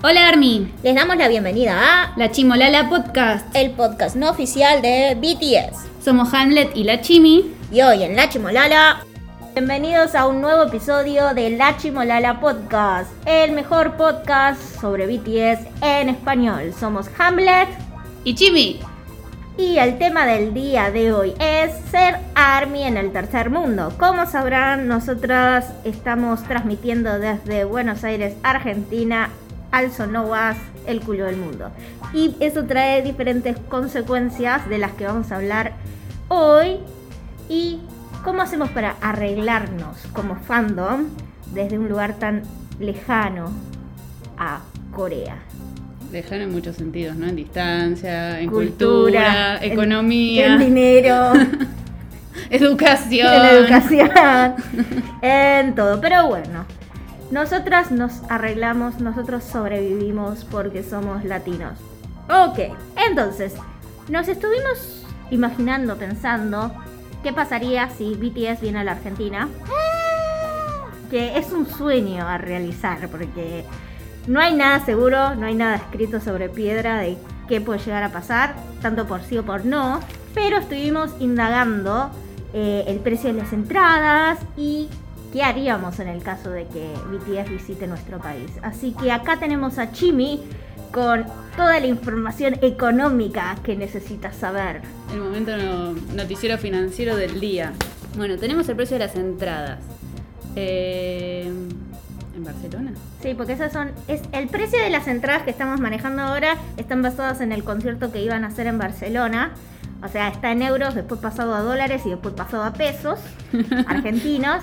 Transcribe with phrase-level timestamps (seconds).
[0.00, 3.44] Hola Army, Les damos la bienvenida a la Chimolala Podcast.
[3.56, 6.04] el podcast no oficial de BTS.
[6.04, 7.52] Somos Hamlet y la Chimi.
[7.72, 9.04] Y hoy en La Chimolala,
[9.54, 16.10] bienvenidos a un nuevo episodio de La Chimolala Podcast, el mejor podcast sobre BTS en
[16.10, 16.72] español.
[16.78, 17.68] Somos Hamlet
[18.22, 18.78] Y Chimi,
[19.56, 23.92] y el tema del día de hoy es ser ARMY en el tercer mundo.
[23.98, 29.30] Como sabrán, nosotras estamos transmitiendo desde Buenos Aires, Argentina,
[29.70, 31.70] al Sonovas, el culo del mundo.
[32.12, 35.72] Y eso trae diferentes consecuencias de las que vamos a hablar
[36.28, 36.78] hoy.
[37.48, 37.80] Y
[38.24, 41.04] cómo hacemos para arreglarnos como fandom
[41.54, 42.42] desde un lugar tan
[42.78, 43.50] lejano
[44.38, 44.60] a
[44.94, 45.36] Corea.
[46.12, 47.26] lejano en muchos sentidos, ¿no?
[47.26, 48.70] En distancia, en Cultura,
[49.56, 51.32] cultura, en- economía, en dinero.
[52.50, 53.32] educación.
[53.32, 54.10] en educación,
[55.22, 56.00] en todo.
[56.00, 56.64] Pero bueno,
[57.30, 61.78] nosotras nos arreglamos, nosotros sobrevivimos porque somos latinos.
[62.28, 62.74] Ok,
[63.08, 63.54] entonces,
[64.08, 66.72] nos estuvimos imaginando, pensando,
[67.22, 69.48] ¿qué pasaría si BTS viene a la Argentina?
[71.10, 73.64] Que es un sueño a realizar porque
[74.26, 77.16] no hay nada seguro, no hay nada escrito sobre piedra de
[77.48, 80.00] qué puede llegar a pasar, tanto por sí o por no,
[80.34, 82.10] pero estuvimos indagando
[82.52, 84.88] eh, el precio de las entradas y
[85.32, 88.50] qué haríamos en el caso de que BTS visite nuestro país.
[88.62, 90.42] Así que acá tenemos a Chimi
[90.92, 91.24] con
[91.56, 94.80] toda la información económica que necesitas saber.
[95.12, 97.72] El momento no- noticiero financiero del día.
[98.16, 99.78] Bueno, tenemos el precio de las entradas.
[100.56, 101.52] Eh,
[102.36, 102.92] ¿En Barcelona?
[103.22, 103.90] Sí, porque esas son.
[104.06, 108.12] Es, el precio de las entradas que estamos manejando ahora están basadas en el concierto
[108.12, 109.52] que iban a hacer en Barcelona.
[110.02, 113.18] O sea, está en euros, después pasado a dólares y después pasado a pesos
[113.86, 114.62] argentinos.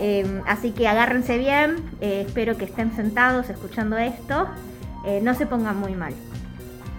[0.00, 1.76] Eh, así que agárrense bien.
[2.00, 4.48] eh, espero que estén sentados escuchando esto.
[5.06, 6.14] Eh, no se pongan muy mal.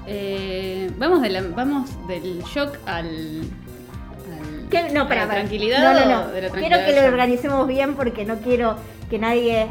[0.08, 3.06] Eh, vamos, de la- vamos del shock al.
[3.08, 4.90] al- ¿Qué?
[4.92, 5.40] No, para, la para.
[5.42, 5.94] tranquilidad.
[5.94, 6.28] No, no, no.
[6.32, 8.78] de la Quiero que lo organicemos bien porque no quiero
[9.10, 9.68] que nadie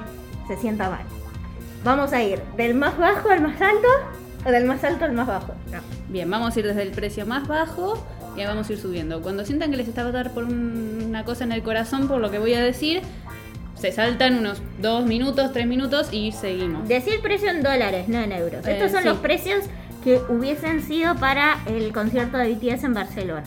[0.47, 1.03] se sienta mal.
[1.85, 3.89] Vamos a ir del más bajo al más alto
[4.47, 5.55] o del más alto al más bajo.
[5.73, 5.79] No.
[6.09, 8.05] Bien, vamos a ir desde el precio más bajo
[8.37, 9.23] y vamos a ir subiendo.
[9.23, 12.21] Cuando sientan que les está a dar por un- una cosa en el corazón por
[12.21, 13.01] lo que voy a decir,
[13.81, 16.87] se saltan unos dos minutos, tres minutos y seguimos.
[16.87, 18.67] Decir precio en dólares, no en euros.
[18.67, 19.09] Eh, Estos son sí.
[19.09, 19.65] los precios
[20.05, 23.45] que hubiesen sido para el concierto de BTS en Barcelona.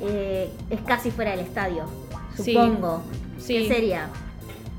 [0.02, 1.84] eh, es casi fuera del estadio,
[2.36, 3.02] supongo.
[3.38, 3.66] Sí.
[3.68, 4.08] ¿Qué sería?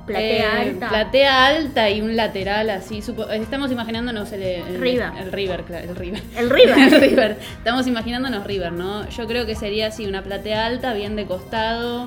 [0.06, 0.88] Platea Eh, alta.
[0.90, 3.04] Platea alta y un lateral así.
[3.34, 5.12] estamos imaginándonos el, el- River.
[5.20, 6.24] El River, claro, el River.
[6.38, 6.78] El River.
[6.94, 7.38] El River.
[7.58, 9.08] Estamos imaginándonos River, ¿no?
[9.10, 12.06] Yo creo que sería así, una platea alta, bien de costado,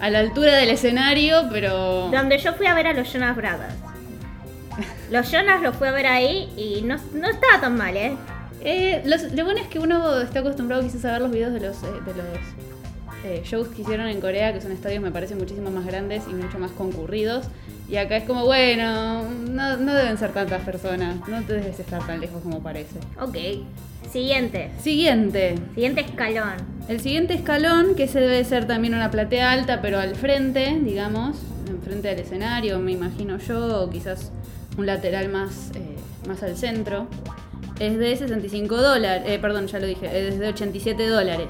[0.00, 2.08] a la altura del escenario, pero...
[2.10, 3.74] Donde yo fui a ver a los Jonas Brothers.
[5.10, 8.16] Los Jonas los fui a ver ahí y no, no estaba tan mal, ¿eh?
[8.64, 11.60] Eh, los- lo bueno es que uno está acostumbrado quizás a ver los videos de
[11.60, 12.26] los, eh, de los
[13.24, 16.34] eh, shows que hicieron en Corea, que son estadios me parece muchísimo más grandes y
[16.34, 17.46] mucho más concurridos.
[17.88, 22.20] Y acá es como, bueno, no, no deben ser tantas personas, no debes estar tan
[22.20, 22.98] lejos como parece.
[23.20, 23.36] Ok.
[24.10, 24.70] Siguiente.
[24.80, 25.54] Siguiente.
[25.74, 26.54] Siguiente escalón.
[26.88, 31.36] El siguiente escalón, que se debe ser también una platea alta, pero al frente, digamos,
[31.68, 34.32] enfrente del escenario, me imagino yo, o quizás
[34.76, 35.70] un lateral más,
[36.28, 37.06] más al centro,
[37.86, 41.48] es de 65 dólares, eh, perdón, ya lo dije, es de 87 dólares,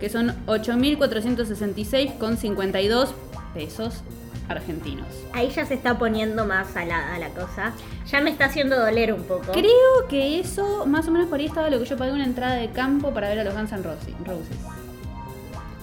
[0.00, 3.08] que son 8.466,52
[3.52, 4.02] pesos
[4.48, 5.06] argentinos.
[5.34, 7.72] Ahí ya se está poniendo más salada la cosa.
[8.10, 9.52] Ya me está haciendo doler un poco.
[9.52, 12.54] Creo que eso, más o menos por ahí estaba lo que yo pagué una entrada
[12.54, 14.14] de campo para ver a los Guns N' Roses.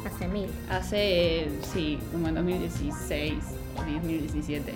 [0.05, 0.47] Hace mil.
[0.69, 3.33] Hace, sí, como en 2016
[3.77, 4.73] o 2017.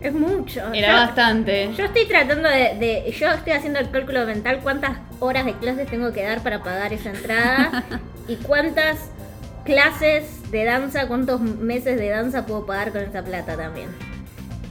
[0.00, 0.72] Es mucho.
[0.72, 1.74] Era Yo- bastante.
[1.76, 5.88] Yo estoy tratando de, de- Yo estoy haciendo el cálculo mental cuántas horas de clases
[5.88, 7.84] tengo que dar para pagar esa entrada
[8.28, 8.98] y cuántas
[9.64, 13.90] clases de danza, cuántos meses de danza puedo pagar con esa plata también.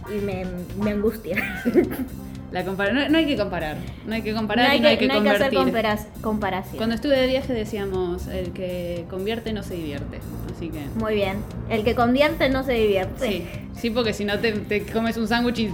[0.10, 0.46] Y me,
[0.82, 1.62] me angustia.
[2.52, 3.78] La compara- no, no hay que comparar.
[4.08, 5.54] No hay que comparar no hay y no hay que, que no hay que hacer
[5.54, 6.78] comparas- comparación.
[6.78, 10.20] Cuando estuve de viaje decíamos, el que convierte no se divierte.
[10.56, 10.82] Así que...
[10.96, 11.38] Muy bien.
[11.70, 13.28] El que convierte no se divierte.
[13.28, 13.48] Sí,
[13.80, 15.70] sí, porque si no te, te comes un sándwich y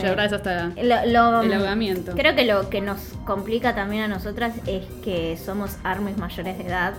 [0.00, 2.12] llevarás hasta Lo- lo- el ahogamiento.
[2.14, 6.64] Creo que lo que nos complica también a nosotras es que somos armies mayores de
[6.66, 6.94] edad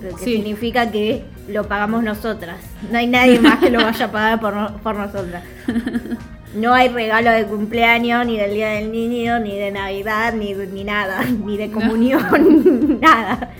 [0.00, 0.36] Lo que Sí.
[0.36, 2.58] significa que lo pagamos nosotras.
[2.92, 5.42] No hay nadie más que lo vaya a pagar por, por nosotras.
[6.54, 10.82] No hay regalo de cumpleaños, ni del Día del Niño, ni de Navidad, ni, ni
[10.84, 13.50] nada, ni de comunión, nada.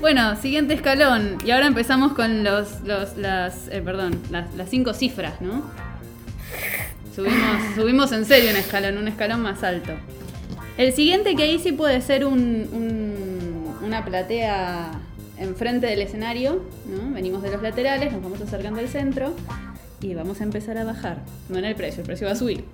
[0.00, 1.38] Bueno, siguiente escalón.
[1.44, 5.62] Y ahora empezamos con los, los las, eh, perdón, las, las cinco cifras, ¿no?
[7.14, 9.92] Subimos, subimos en serio un escalón, un escalón más alto.
[10.78, 12.38] El siguiente que ahí sí puede ser un,
[12.72, 14.90] un- una platea
[15.38, 17.12] enfrente del escenario, ¿no?
[17.14, 19.34] Venimos de los laterales, nos vamos acercando al centro
[20.02, 21.18] y vamos a empezar a bajar.
[21.48, 22.64] No en el precio, el precio va a subir.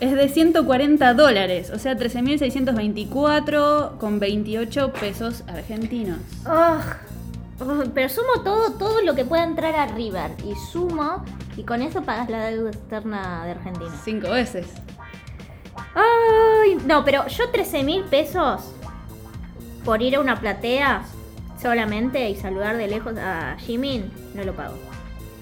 [0.00, 6.18] Es de 140 dólares, o sea, 13.624 con 28 pesos argentinos.
[6.46, 6.78] Oh,
[7.60, 10.32] oh, pero sumo todo, todo lo que pueda entrar a River.
[10.44, 11.24] Y sumo,
[11.56, 13.90] y con eso pagas la deuda externa de Argentina.
[14.04, 14.66] Cinco veces.
[15.94, 18.72] Ay, no, pero yo 13 mil pesos
[19.82, 21.04] por ir a una platea
[21.60, 24.74] solamente y saludar de lejos a Jimin, no lo pago.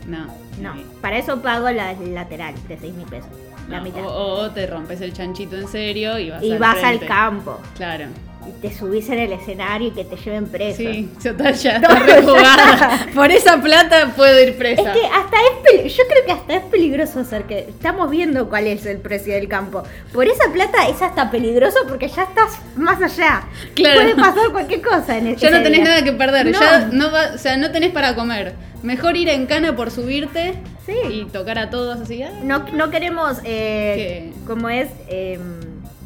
[0.07, 0.44] No.
[0.61, 3.31] No, para eso pago la lateral de 6 mil pesos.
[3.69, 4.05] La mitad.
[4.05, 7.59] O, o te rompes el chanchito en serio y vas y al vas al campo.
[7.77, 8.07] Claro.
[8.49, 10.79] Y te subís en el escenario y que te lleven preso.
[10.79, 13.07] Sí, total ya está rejugada.
[13.15, 14.83] Por esa plata puedo ir presa.
[14.83, 15.37] Es que hasta
[15.83, 19.35] es yo creo que hasta es peligroso hacer que estamos viendo cuál es el precio
[19.35, 19.83] del campo.
[20.13, 23.45] Por esa plata es hasta peligroso porque ya estás más allá.
[23.75, 24.01] Claro.
[24.01, 26.61] Puede pasar cualquier cosa en el Ya no tenés nada que perder, No.
[26.61, 28.55] ya no va, o sea, no tenés para comer.
[28.83, 30.55] Mejor ir en cana por subirte
[30.85, 30.93] Sí.
[31.11, 34.47] y tocar a todos así, ah, No, no queremos, eh, ¿Qué?
[34.47, 35.39] como es, eh,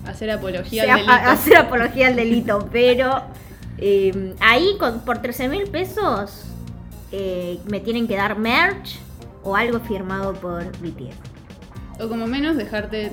[0.08, 1.12] hacer apología al delito.
[1.12, 3.22] hacer apología al delito, pero
[3.78, 6.44] eh, ahí con, por 13 mil pesos
[7.12, 8.98] eh, me tienen que dar merch
[9.44, 11.16] o algo firmado por BTS.
[12.00, 13.12] O como menos dejarte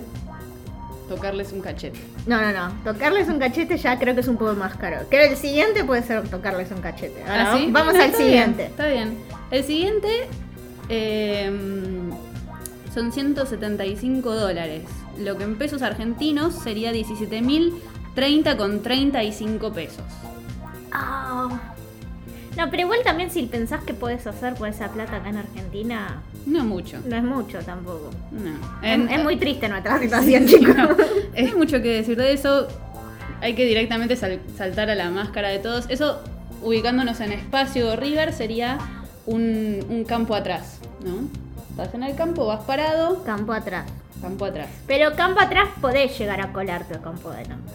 [1.09, 1.99] tocarles un cachete.
[2.25, 2.73] No, no, no.
[2.83, 5.05] Tocarles un cachete ya creo que es un poco más caro.
[5.09, 7.21] Creo que el siguiente puede ser tocarles un cachete.
[7.23, 7.69] Ahora, ¿Ah, sí?
[7.71, 8.65] Vamos al está bien, siguiente.
[8.65, 9.17] está bien.
[9.51, 10.09] El siguiente
[10.89, 11.51] eh,
[12.95, 14.83] son 175 dólares.
[15.19, 20.03] Lo que en pesos argentinos sería 17.030 con 35 pesos.
[20.91, 21.49] Ah.
[22.57, 26.21] No, pero igual también si pensás que puedes hacer por esa plata acá en Argentina,
[26.45, 26.97] No mucho.
[27.05, 28.11] no es mucho tampoco.
[28.31, 28.51] No.
[28.81, 30.73] Es, En- es muy triste nuestra situación, chicos.
[30.75, 30.87] No,
[31.33, 32.67] es mucho que decir de eso.
[33.41, 35.85] Hay que directamente sal- saltar a la máscara de todos.
[35.89, 36.21] Eso,
[36.63, 38.77] ubicándonos en espacio River, sería
[39.25, 41.27] un, un campo atrás, ¿no?
[41.75, 43.85] Estás en el campo, vas parado, Campo atrás.
[44.21, 44.67] campo atrás.
[44.87, 47.71] Pero campo atrás podés llegar a colarte a campo adelante.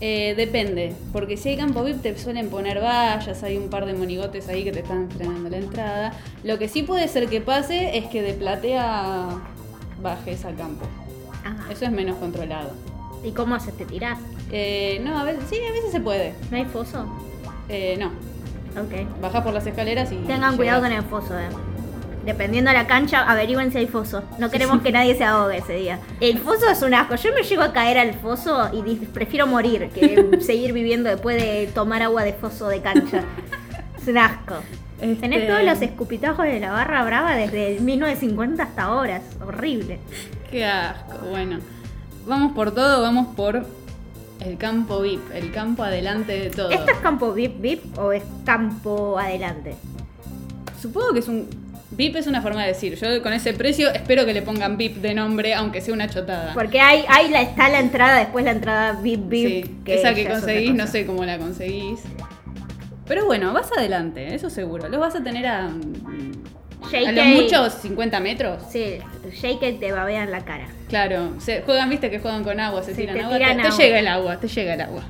[0.00, 3.94] Eh, depende, porque si hay campo VIP te suelen poner vallas, hay un par de
[3.94, 6.12] monigotes ahí que te están frenando la entrada.
[6.44, 9.28] Lo que sí puede ser que pase es que de platea
[10.02, 10.84] bajes al campo.
[11.44, 11.72] Ajá.
[11.72, 12.70] Eso es menos controlado.
[13.24, 13.76] ¿Y cómo haces?
[13.76, 14.18] ¿Te tirás?
[14.52, 16.34] Eh, no, a veces, sí, a veces se puede.
[16.50, 17.06] ¿No hay foso?
[17.68, 18.08] Eh, no,
[18.80, 19.20] Ok.
[19.20, 20.16] bajás por las escaleras y.
[20.16, 21.48] Tengan cuidado con el foso, eh.
[22.24, 24.22] Dependiendo de la cancha, averigüen si hay foso.
[24.38, 25.98] No queremos que nadie se ahogue ese día.
[26.20, 27.16] El foso es un asco.
[27.16, 31.68] Yo me llego a caer al foso y prefiero morir que seguir viviendo después de
[31.74, 33.22] tomar agua de foso de cancha.
[34.00, 34.56] Es un asco.
[35.00, 39.16] Este, Tenés todos los escupitajos de la barra brava desde el 1950 hasta ahora.
[39.16, 39.98] Es horrible.
[40.50, 41.18] Qué asco.
[41.30, 41.58] Bueno,
[42.26, 43.66] vamos por todo, vamos por
[44.40, 46.70] el campo VIP, el campo adelante de todo.
[46.70, 49.74] ¿Esto es campo VIP VIP o es campo adelante?
[50.80, 51.63] Supongo que es un.
[51.96, 52.96] VIP es una forma de decir.
[52.96, 56.52] Yo con ese precio espero que le pongan VIP de nombre, aunque sea una chotada.
[56.54, 59.64] Porque hay, hay la, está la entrada, después la entrada VIP VIP.
[59.66, 62.00] Sí, esa que es conseguís, no sé cómo la conseguís.
[63.06, 64.88] Pero bueno, vas adelante, eso seguro.
[64.88, 65.66] Los vas a tener a.
[65.66, 65.70] A
[66.90, 67.12] JK.
[67.12, 68.62] lo muchos 50 metros.
[68.70, 68.98] Sí,
[69.32, 70.66] Shake te babea en la cara.
[70.88, 73.36] Claro, se juegan, viste que juegan con agua, se Sí, tiran te agua.
[73.38, 73.78] tiran te, te agua.
[73.78, 75.02] llega el agua, te llega el agua,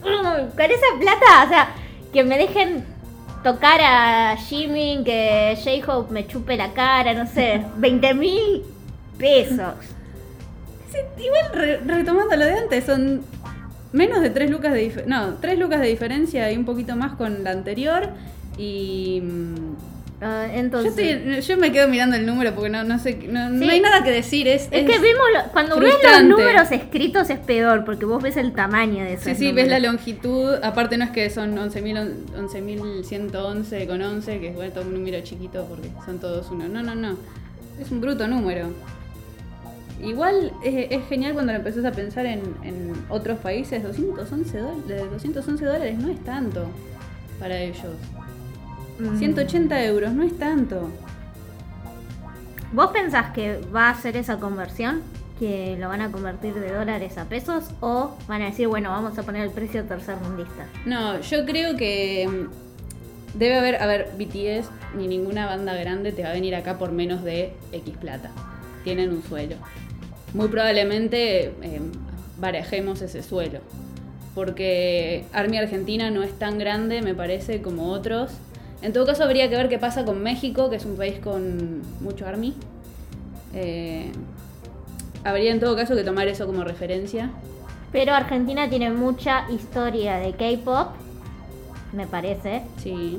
[0.00, 1.68] Mm, Con esa plata, o sea,
[2.12, 2.84] que me dejen
[3.42, 8.62] tocar a Jimmy, que J-Hope me chupe la cara, no sé, 20 mil
[9.18, 9.74] pesos.
[10.92, 13.22] Sí, igual re- retomando lo de antes, son
[13.92, 15.18] menos de 3 lucas de diferencia.
[15.18, 18.08] No, 3 lucas de diferencia y un poquito más con la anterior.
[18.56, 19.20] Y.
[19.22, 19.54] mm,
[20.20, 23.50] Ah, Yo, entonces, estoy- yo me quedo mirando el número porque no, no sé, no,
[23.50, 23.70] no Sí.
[23.70, 24.48] hay nada que decir.
[24.48, 26.28] Es, es que vemos, lo- cuando ves los frustrante.
[26.28, 29.68] números escritos es peor, porque vos ves el tamaño de esos Sí, sí, ves números.
[29.70, 30.54] la longitud.
[30.64, 31.96] Aparte, no es que son 11.000
[32.36, 36.66] 11.111 con 11, que es bueno, todo un número chiquito porque son todos uno.
[36.68, 37.16] No, no, no.
[37.80, 38.70] Es un bruto número.
[40.02, 43.82] Igual es, es genial cuando lo empezás a pensar en, en otros países.
[43.82, 46.66] 211 dólares, 211 dólares no es tanto
[47.38, 47.94] para ellos.
[48.98, 49.18] Mm.
[49.18, 50.90] 180 euros no es tanto.
[52.72, 55.02] ¿Vos pensás que va a hacer esa conversión?
[55.38, 57.70] ¿Que lo van a convertir de dólares a pesos?
[57.80, 60.66] ¿O van a decir, bueno, vamos a poner el precio tercermundista?
[60.84, 66.24] No, yo creo que mm, debe haber, a ver, BTS ni ninguna banda grande te
[66.24, 68.30] va a venir acá por menos de X plata.
[68.84, 69.56] Tienen un suelo.
[70.34, 71.80] Muy probablemente eh,
[72.38, 73.60] barajemos ese suelo.
[74.34, 78.32] Porque Army Argentina no es tan grande, me parece, como otros.
[78.82, 81.82] En todo caso, habría que ver qué pasa con México, que es un país con
[82.00, 82.54] mucho Army.
[83.54, 84.12] Eh,
[85.24, 87.30] habría en todo caso que tomar eso como referencia.
[87.90, 90.88] Pero Argentina tiene mucha historia de K-pop,
[91.92, 92.62] me parece.
[92.76, 93.18] Sí.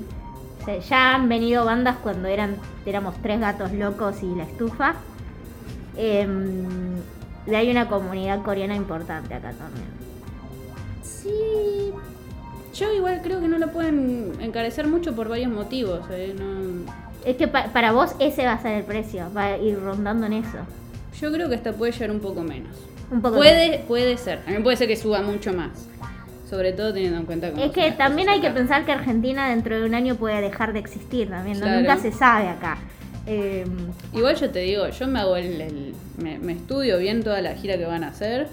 [0.62, 4.96] O sea, ya han venido bandas cuando eran éramos tres gatos locos y la estufa.
[6.02, 6.96] Em,
[7.46, 9.88] y hay una comunidad coreana importante acá también.
[11.04, 11.92] Sí.
[12.74, 16.02] Yo igual creo que no lo pueden encarecer mucho por varios motivos.
[16.12, 16.90] eh, no-
[17.26, 20.26] Es que pa- para vos ese va a ser el precio, va a ir rondando
[20.28, 20.58] en eso.
[21.20, 22.72] Yo creo que hasta puede llegar un poco menos.
[23.12, 24.40] Un poco Puede, puede ser.
[24.40, 25.72] También puede ser que suba mucho más.
[26.50, 29.78] Sobre todo teniendo en cuenta cómo Es que también hay que pensar que Argentina dentro
[29.80, 31.66] de un año puede dejar de existir también, ¿no?
[31.66, 31.82] Claro.
[31.82, 32.78] nunca se sabe acá.
[33.30, 33.68] Em,
[34.14, 37.54] Igual yo te digo, yo me hago el, el- me, me estudio bien toda la
[37.56, 38.48] gira que van a hacer.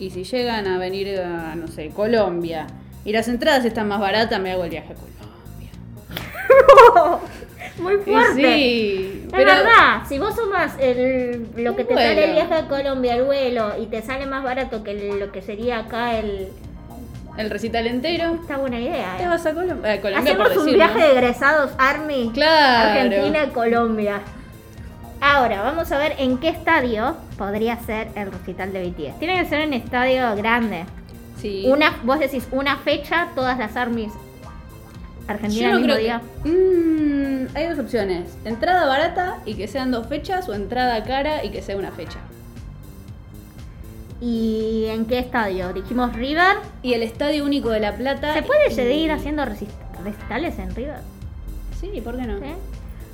[0.00, 2.66] Y si llegan a venir a, no sé, Colombia.
[3.04, 5.70] Y las entradas están más baratas, me hago el viaje a Colombia.
[7.80, 8.34] muy fuerte.
[8.34, 12.08] sí, Es pero verdad, si vos sumas el, lo que te vuelo.
[12.08, 15.30] sale el viaje a Colombia, el vuelo, y te sale más barato que el- lo
[15.32, 16.48] que sería acá el...
[17.38, 19.28] el recital entero, Está buena idea, te ¿eh?
[19.28, 19.92] vas a Colombia.
[19.94, 22.90] a Colombia Hacemos por un viaje de egresados Army, Claro.
[23.00, 24.20] Argentina, Colombia.
[25.20, 29.18] Ahora, vamos a ver en qué estadio podría ser el recital de BTS.
[29.18, 30.84] Tiene que ser un estadio grande.
[31.40, 31.64] Sí.
[31.66, 34.12] Una, vos decís una fecha, todas las armies
[35.26, 36.22] Argentina Yo no el mismo creo día.
[36.42, 36.48] que.
[36.50, 41.50] Mm, hay dos opciones: entrada barata y que sean dos fechas, o entrada cara y
[41.50, 42.18] que sea una fecha.
[44.20, 45.72] ¿Y en qué estadio?
[45.72, 46.56] Dijimos River.
[46.82, 48.34] Y el Estadio Único de La Plata.
[48.34, 51.00] ¿Se puede y- seguir haciendo recitales en River?
[51.80, 52.38] Sí, ¿por qué no?
[52.40, 52.46] ¿Sí?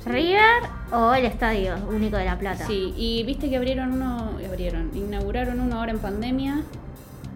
[0.09, 2.65] ¿River o el estadio único de La Plata?
[2.67, 6.61] Sí, y viste que abrieron uno, abrieron, inauguraron uno ahora en pandemia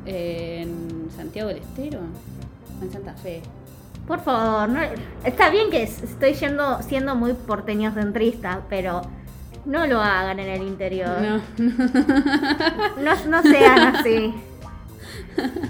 [0.05, 1.99] en Santiago del Estero,
[2.81, 3.41] en Santa Fe.
[4.07, 4.79] Por favor, no-
[5.23, 9.01] está bien que estoy yendo, siendo muy porteño centrista, pero
[9.65, 11.09] no lo hagan en el interior.
[11.21, 11.41] No,
[13.01, 14.33] No, no sean así.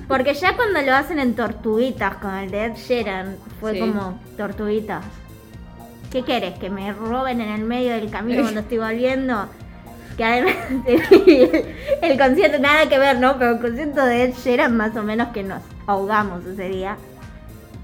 [0.07, 3.79] Porque ya cuando lo hacen en Tortuguitas con el de Ed Sheeran, fue Sí.
[3.79, 5.03] como Tortuguitas.
[6.11, 6.57] ¿Qué quieres?
[6.57, 9.45] ¿Que me roben en el medio del camino cuando estoy volviendo?
[10.17, 10.53] Que además
[10.87, 11.65] el,
[12.01, 13.37] el concierto, nada que ver, ¿no?
[13.37, 16.97] Pero el concierto de Ed Sheeran más o menos que nos ahogamos ese día.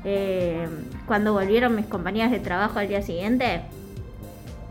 [0.04, 0.68] Eh,
[1.06, 3.62] cuando volvieron mis compañeras de trabajo al día siguiente,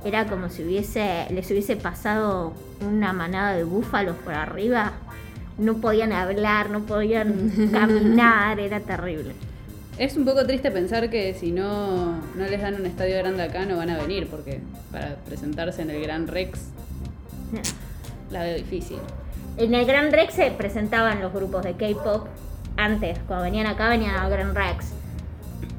[0.05, 4.93] era como si hubiese, les hubiese pasado una manada de búfalos por arriba.
[5.57, 9.35] No podían hablar, no podían caminar, era terrible.
[9.99, 13.65] Es un poco triste pensar que si no, no les dan un estadio grande acá
[13.65, 16.61] no van a venir, porque para presentarse en el Gran Rex
[18.31, 18.99] la veo difícil.
[19.57, 22.27] En el Gran Rex se presentaban los grupos de K-pop
[22.77, 24.93] antes, cuando venían acá venían al Gran Rex.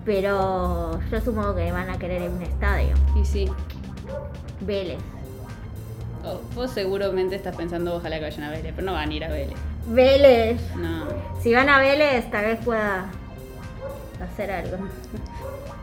[0.05, 2.94] Pero yo supongo que van a querer un estadio.
[3.20, 3.50] Y sí,
[4.62, 4.97] Vélez.
[6.24, 9.24] oh, vos seguramente estás pensando ojalá que vayan a Vélez, pero no van a ir
[9.24, 9.57] a Vélez.
[9.88, 10.59] Vélez.
[10.75, 11.05] No.
[11.41, 13.05] Si van a Vélez, tal vez pueda
[14.24, 14.77] hacer algo.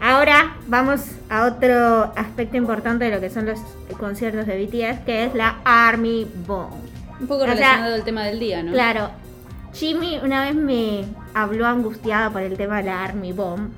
[0.00, 3.61] Ahora vamos a otro aspecto importante de lo que son los
[4.00, 6.73] conciertos de BTS, que es la Army Bomb.
[7.21, 8.73] Un poco O sea, relacionado al tema del día, ¿no?
[8.73, 9.11] Claro,
[9.73, 13.71] Jimmy una vez me habló angustiada por el tema de la Army Bomb.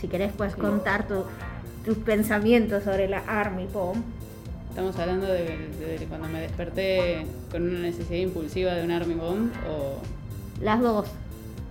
[0.00, 0.60] Si querés puedes Sí.
[0.60, 1.24] contar tu-
[1.84, 4.04] tus pensamientos sobre la Army Bomb.
[4.72, 9.50] Estamos hablando de, de cuando me desperté con una necesidad impulsiva de un Army Bomb
[9.68, 10.00] o...
[10.62, 11.06] Las dos.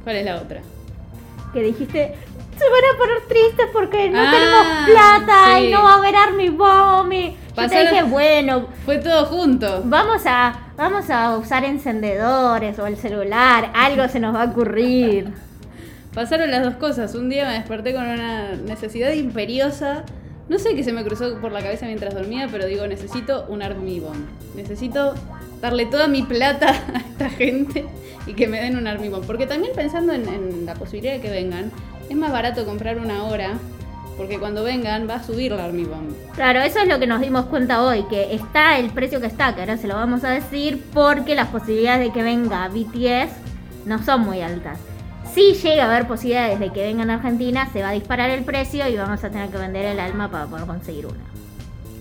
[0.04, 0.62] ¿Cuál es la otra?
[1.52, 2.16] Que dijiste,
[2.58, 4.92] se van a poner tristes porque no Ah, tenemos
[5.26, 5.66] plata sí.
[5.66, 7.12] y no va a haber Army Bomb.
[7.14, 9.82] Y yo te Pasaron- dije, bueno, Fue todo junto.
[9.84, 15.34] vamos a, vamos a usar encendedores o el celular, algo se nos va a ocurrir.
[16.14, 17.16] Pasaron las dos cosas.
[17.16, 20.04] Un día me desperté con una necesidad imperiosa.
[20.52, 23.62] No sé qué se me cruzó por la cabeza mientras dormía, pero digo, necesito un
[23.62, 24.28] Army Bomb.
[24.54, 25.14] Necesito
[25.62, 27.86] darle toda mi plata a esta gente
[28.28, 29.26] y que me den un Army Bomb.
[29.26, 31.72] Porque también pensando en, la posibilidad de que vengan,
[32.10, 33.54] es más barato comprar una hora
[34.18, 35.88] Porque cuando vengan va a subir la Army.
[36.36, 39.56] Claro, eso es lo que nos dimos cuenta hoy, que está el precio que está,
[39.56, 43.32] que ahora se lo vamos a decir, porque las posibilidades de que venga BTS
[43.86, 44.91] no son muy altas.
[45.34, 48.44] Si llega a haber posibilidades de que vengan a Argentina, se va a disparar el
[48.44, 51.20] precio y vamos a tener que vender el alma para poder conseguir una.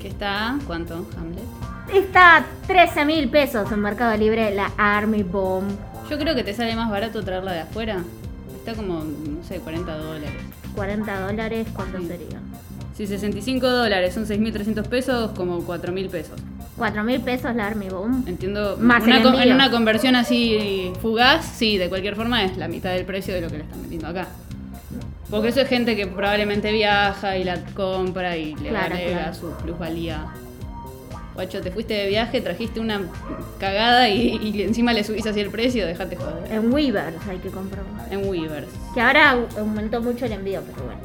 [0.00, 0.58] ¿Qué está?
[0.66, 1.44] ¿Cuánto, Hamlet?
[1.94, 5.70] Está a 13 mil pesos en Mercado Libre la Army Bomb.
[6.08, 8.02] Yo creo que te sale más barato traerla de afuera.
[8.56, 10.30] Está como, no sé, 40 dólares.
[10.74, 12.06] 40 dólares, ¿cuánto Sí.
[12.08, 12.40] sería?
[12.96, 16.40] Si 65 dólares son 6.300 pesos, como 4.000 pesos.
[16.80, 18.26] 4 mil pesos la Army Bomb.
[18.26, 18.76] Entiendo.
[18.80, 23.04] Más una en una conversión así fugaz, sí, de cualquier forma es la mitad del
[23.04, 24.26] precio de lo que le están vendiendo acá.
[25.30, 29.34] Porque eso es gente que probablemente viaja y la compra y le Claro, agrega claro.
[29.34, 30.26] su plusvalía.
[31.34, 33.02] Guacho, te fuiste de viaje, trajiste una
[33.60, 36.50] cagada y, y encima le subís así el precio, dejate joder.
[36.52, 37.88] En Weavers hay que comprarlo.
[38.10, 38.66] En Weavers.
[38.94, 41.00] Que ahora au- aumentó mucho el envío, pero bueno.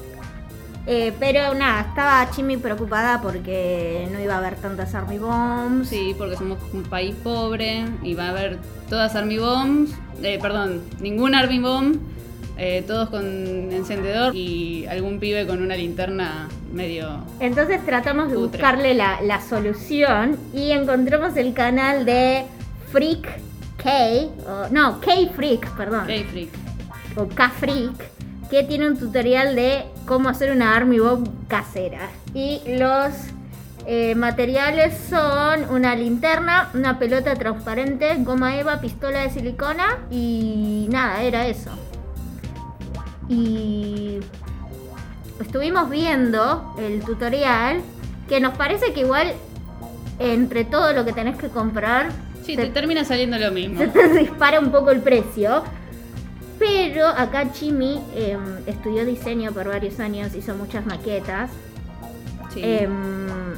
[0.88, 5.89] Eh, pero nada, estaba Chimi preocupada porque no iba a haber tantas Army Bombs.
[5.89, 10.82] Sí, porque somos un país pobre y va a haber todas Army Bombs, eh, perdón,
[11.00, 11.98] ninguna Army Bomb,
[12.58, 17.18] eh, todos con encendedor y algún pibe con una linterna medio...
[17.39, 18.60] Entonces tratamos de Putre.
[18.60, 22.46] buscarle la, la solución y encontramos el canal de
[22.92, 23.27] Freak
[23.77, 23.89] K,
[24.48, 26.50] o, no, K Freak, perdón, Hey, freak.
[27.18, 27.92] o K Freak,
[28.50, 32.10] que tiene un tutorial de cómo hacer una Army Bomb casera.
[32.34, 33.14] Y los
[33.88, 41.24] eh, materiales son una linterna, una pelota transparente, goma eva, pistola de silicona y nada,
[41.24, 41.72] era eso.
[43.28, 44.20] Y
[45.40, 47.82] estuvimos viendo el tutorial
[48.30, 49.34] que nos parece que igual
[50.20, 52.10] entre todo lo que tenés que comprar
[52.46, 53.80] Sí, te termina saliendo lo mismo.
[53.80, 55.64] se te dispara un poco el precio.
[56.57, 61.51] Pero acá Chimi em, estudió diseño por varios años, hizo muchas maquetas.
[62.53, 62.62] Sí.
[62.63, 63.55] em,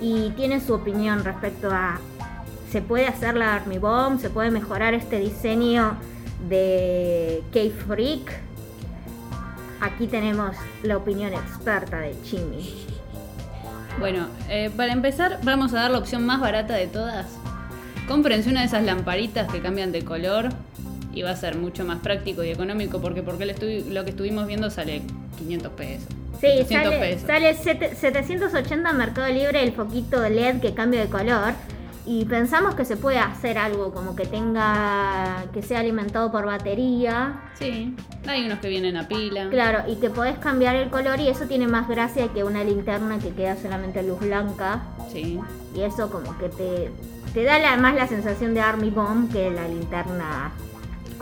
[0.00, 2.00] y tiene su opinión respecto a
[2.70, 5.96] se puede hacer la Army Bomb, se puede mejorar este diseño
[6.48, 8.32] de K-Freak.
[9.80, 12.86] Aquí tenemos la opinión experta de Chimi.
[13.98, 17.26] Bueno, eh, para empezar vamos a dar la opción más barata de todas.
[18.06, 20.50] Cómprense una de esas lamparitas que cambian de color
[21.12, 23.46] y va a ser mucho más práctico y económico porque, porque
[23.90, 25.02] lo, que estuvimos viendo sale
[25.38, 26.08] 500 pesos.
[26.40, 27.26] Sí, 800 sale, pesos.
[27.26, 31.52] sale sete- 780 en Mercado Libre el foquito LED que cambia de color.
[32.06, 35.44] Y pensamos que se puede hacer algo como que tenga.
[35.52, 37.42] que sea alimentado por batería.
[37.58, 37.94] Sí,
[38.26, 39.48] hay unos que vienen a pila.
[39.50, 43.18] Claro, y que podés cambiar el color y eso tiene más gracia que una linterna
[43.18, 44.82] que queda solamente luz blanca.
[45.12, 45.38] Sí.
[45.76, 46.90] Y eso como que te,
[47.34, 50.52] te da la- más la sensación de Army Bomb que la linterna.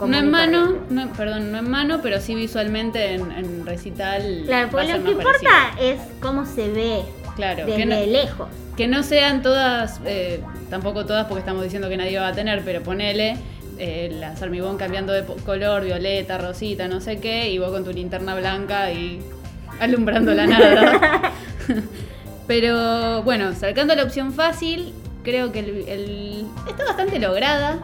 [0.07, 4.43] No en mano, no, perdón, no en mano, pero sí visualmente en, en recital.
[4.45, 7.01] Claro, ser lo que importa es cómo se ve
[7.35, 8.47] Claro, desde que no, lejos.
[8.77, 12.63] que no sean todas, eh, tampoco todas porque estamos diciendo que nadie va a tener,
[12.65, 13.37] pero ponele
[13.77, 17.91] eh, las armibón cambiando de color, violeta, rosita, no sé qué, y vos con tu
[17.93, 19.21] linterna blanca y
[19.79, 21.31] alumbrando la nada.
[22.47, 27.79] pero bueno, sacando la opción fácil, creo que el, el- está bastante lograda.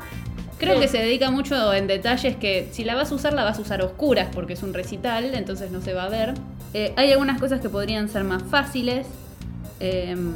[0.57, 0.81] Creo Sí.
[0.81, 3.61] que se dedica mucho en detalles que si la vas a usar, la vas a
[3.61, 6.33] usar a oscuras porque es un recital, entonces no se va a ver.
[6.73, 9.05] Eh, hay algunas cosas que podrían ser más fáciles,
[9.79, 10.33] em,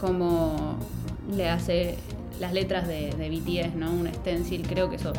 [0.00, 0.78] como
[1.36, 1.96] le hace
[2.40, 3.90] las letras de, de BTS, ¿no?
[3.90, 5.12] Un stencil, creo que eso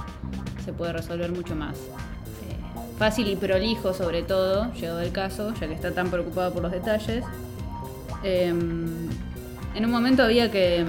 [0.65, 2.55] se puede resolver mucho más eh,
[2.97, 6.71] fácil y prolijo sobre todo, llegado el caso, ya que está tan preocupado por los
[6.71, 7.23] detalles.
[8.23, 9.09] Em,
[9.75, 10.83] en un momento había que,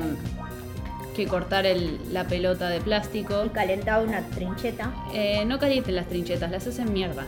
[1.14, 3.44] que cortar el- la pelota de plástico.
[3.44, 4.92] Y calentaba una trincheta.
[5.14, 7.24] Eh, no calienten las trinchetas, las hacen mierda.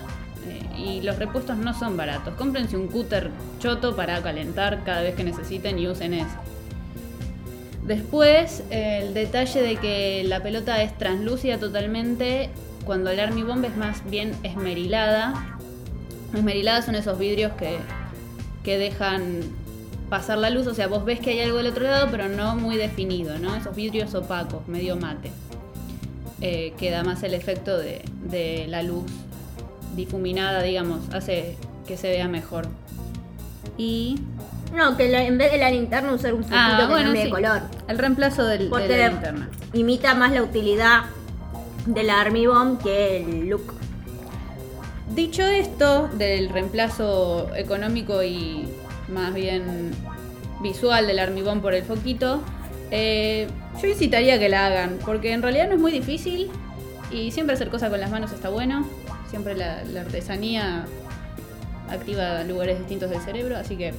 [0.48, 2.34] Eh, y los repuestos no son baratos.
[2.34, 6.36] Cómprense un cúter choto para calentar cada vez que necesiten y usen ese.
[7.86, 12.50] Después, el detalle de que la pelota es translúcida totalmente,
[12.84, 15.58] cuando el Army Bomb es más bien esmerilada.
[16.34, 17.78] Esmerilada son esos vidrios que,
[18.64, 19.40] que dejan
[20.12, 22.54] pasar la luz, o sea, vos ves que hay algo del otro lado, pero no
[22.54, 23.56] muy definido, ¿no?
[23.56, 25.30] Esos vidrios opacos, medio mate
[26.42, 29.04] eh, que da más el efecto de, de la luz
[29.96, 32.66] difuminada, digamos, hace que se vea mejor.
[33.78, 34.18] Y.
[34.74, 37.22] No, que la- en vez de la linterna usar un foquito Ah, que bueno, cambie
[37.22, 37.28] sí.
[37.28, 37.62] de color.
[37.88, 39.48] El reemplazo del, de Porque la linterna.
[39.72, 41.04] imita más la utilidad
[41.86, 43.72] de la Army Bomb que el look.
[45.14, 48.66] Dicho esto, del reemplazo económico y
[49.12, 49.92] más bien
[50.60, 52.42] visual del armibón por el foquito,
[52.90, 53.48] eh,
[53.80, 56.50] yo incitaría que la hagan, porque en realidad no es muy difícil
[57.10, 58.86] y siempre hacer cosas con las manos está bueno,
[59.28, 60.86] siempre la, la artesanía
[61.90, 63.92] activa lugares distintos del cerebro, así que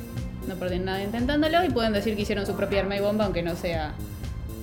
[0.47, 3.43] no pierden nada intentándolo y pueden decir que hicieron su propia arma y bomba, aunque
[3.43, 3.93] no sea.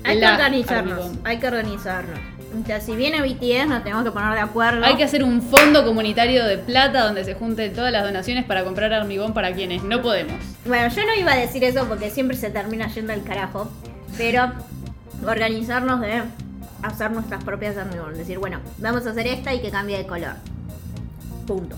[0.05, 2.19] Hay que organizarnos, hay que organizarnos.
[2.53, 4.85] O sea, si viene BTS nos tenemos que poner de acuerdo.
[4.85, 8.65] Hay que hacer un fondo comunitario de plata donde se junten todas las donaciones para
[8.65, 10.35] comprar Bomb para quienes no podemos.
[10.65, 13.71] Bueno, yo no iba a decir eso porque siempre se termina yendo al carajo,
[14.17, 14.53] pero
[15.27, 16.23] organizarnos de
[16.83, 18.15] hacer nuestras propias Bomb.
[18.15, 20.35] Decir, bueno, vamos a hacer esta y que cambie de color.
[21.47, 21.77] Punto.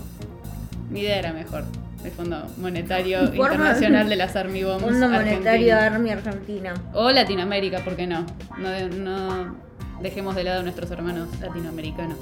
[0.89, 1.65] Mi idea era mejor.
[2.03, 4.83] El Fondo Monetario Internacional de las Army Bombs.
[4.83, 5.77] Fondo Monetario.
[5.77, 6.73] Army Argentina.
[6.93, 8.25] O Latinoamérica, ¿por qué no?
[8.57, 9.55] No
[10.03, 12.17] dejemos de lado a nuestros hermanos latinoamericanos.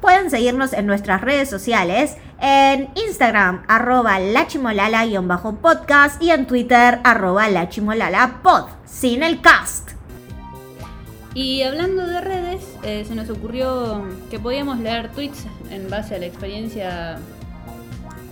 [0.00, 8.66] Pueden seguirnos en nuestras redes sociales, en Instagram, arroba lachimolala-podcast y en Twitter, arroba lachimolalapod,
[8.86, 9.90] sin el cast.
[11.34, 16.18] Y hablando de redes, eh, se nos ocurrió que podíamos leer tweets en base a
[16.18, 17.18] la experiencia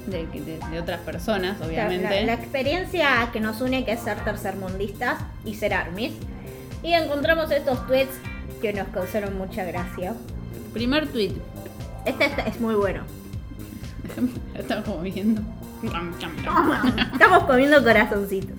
[0.07, 2.09] de, de- de otras personas, obviamente.
[2.21, 6.13] La, la experiencia que nos une que es ser tercermundistas y ser armies.
[6.87, 8.13] Y encontramos estos tweets
[8.63, 10.15] que nos causaron mucha gracia.
[10.73, 11.33] Primer tweet.
[12.05, 13.03] Este, este es muy bueno.
[14.55, 15.43] Estamos como viendo.
[17.13, 18.57] Estamos comiendo corazoncitos.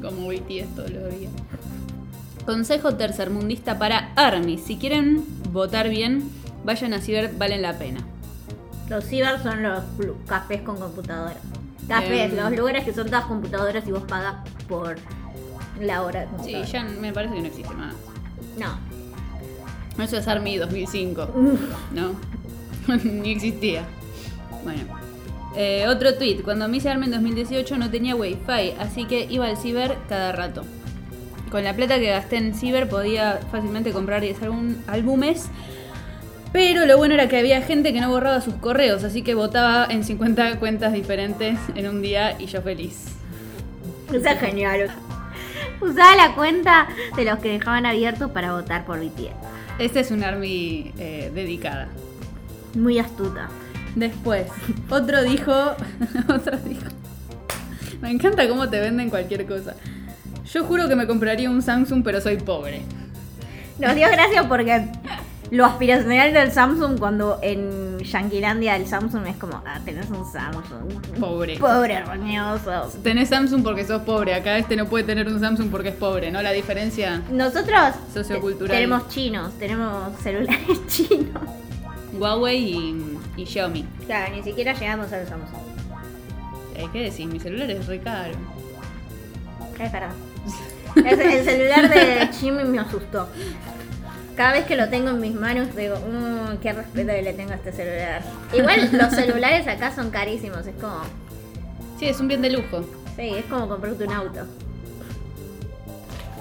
[0.00, 1.30] Como BTS todos los días.
[2.46, 4.56] Consejo tercermundista para Army.
[4.56, 6.30] Si quieren votar bien,
[6.64, 8.00] vayan a Ciber, valen la pena.
[8.88, 9.82] Los ciber son los
[10.26, 11.36] cafés con computadora.
[11.88, 12.38] Cafés, Em.
[12.38, 14.36] los lugares que son todas computadoras y vos pagas
[14.66, 14.96] por
[15.80, 17.94] la hora de Sí, ya me parece que no existe más.
[18.58, 18.78] No.
[20.02, 21.28] Eso es Army 2005.
[21.92, 22.12] ¿No?
[23.04, 23.82] Ni existía.
[24.64, 24.82] Bueno.
[25.56, 26.42] Eh, otro tweet.
[26.42, 30.32] Cuando me hice Army en 2018 no tenía wifi, así que iba al ciber cada
[30.32, 30.64] rato.
[31.50, 35.46] Con la plata que gasté en ciber podía fácilmente comprar 10 álbum- álbumes.
[36.52, 39.86] Pero lo bueno era que había gente que no borraba sus correos, así que votaba
[39.90, 43.04] en 50 cuentas diferentes en un día y yo feliz.
[44.12, 44.90] Eso es genial.
[45.80, 49.34] Usaba la cuenta de los que dejaban abiertos para votar por BTS.
[49.78, 51.88] Este es un Army eh, dedicada.
[52.74, 53.48] Muy astuta.
[53.94, 54.46] Después,
[54.90, 55.52] otro dijo.
[56.28, 56.86] otro dijo.
[58.00, 59.74] Me encanta cómo te venden cualquier cosa.
[60.52, 62.82] Yo juro que me compraría un Samsung, pero soy pobre.
[63.78, 64.88] Nos dio gracia porque
[65.50, 71.18] lo aspiracional del Samsung cuando en Yanquilandia el Samsung es como, ah, tenés un Samsung.
[71.18, 71.58] Pobre.
[71.58, 72.90] Pobre roñoso.
[73.02, 74.34] Tenés Samsung porque sos pobre.
[74.34, 76.42] Acá este no puede tener un Samsung porque es pobre, ¿no?
[76.42, 77.22] La diferencia.
[77.30, 78.68] Nosotros Sociocultural.
[78.68, 81.42] te- tenemos chinos, tenemos celulares chinos.
[82.18, 83.84] Huawei y, y Xiaomi.
[84.06, 85.60] Claro, ni siquiera llegamos al Samsung.
[86.74, 87.26] Eh, ¿Qué decís?
[87.26, 88.34] Mi celular es re caro.
[89.78, 90.10] Es verdad.
[90.96, 93.28] Es- el celular de Jimmy me asustó.
[94.38, 97.50] Cada vez que lo tengo en mis manos digo, mmm, qué respeto que le tengo
[97.50, 98.22] a este celular.
[98.52, 101.00] Igual los celulares acá son carísimos, es como,
[101.98, 102.88] Sí, es un bien de lujo.
[103.16, 104.46] sí, es como comprarte un auto.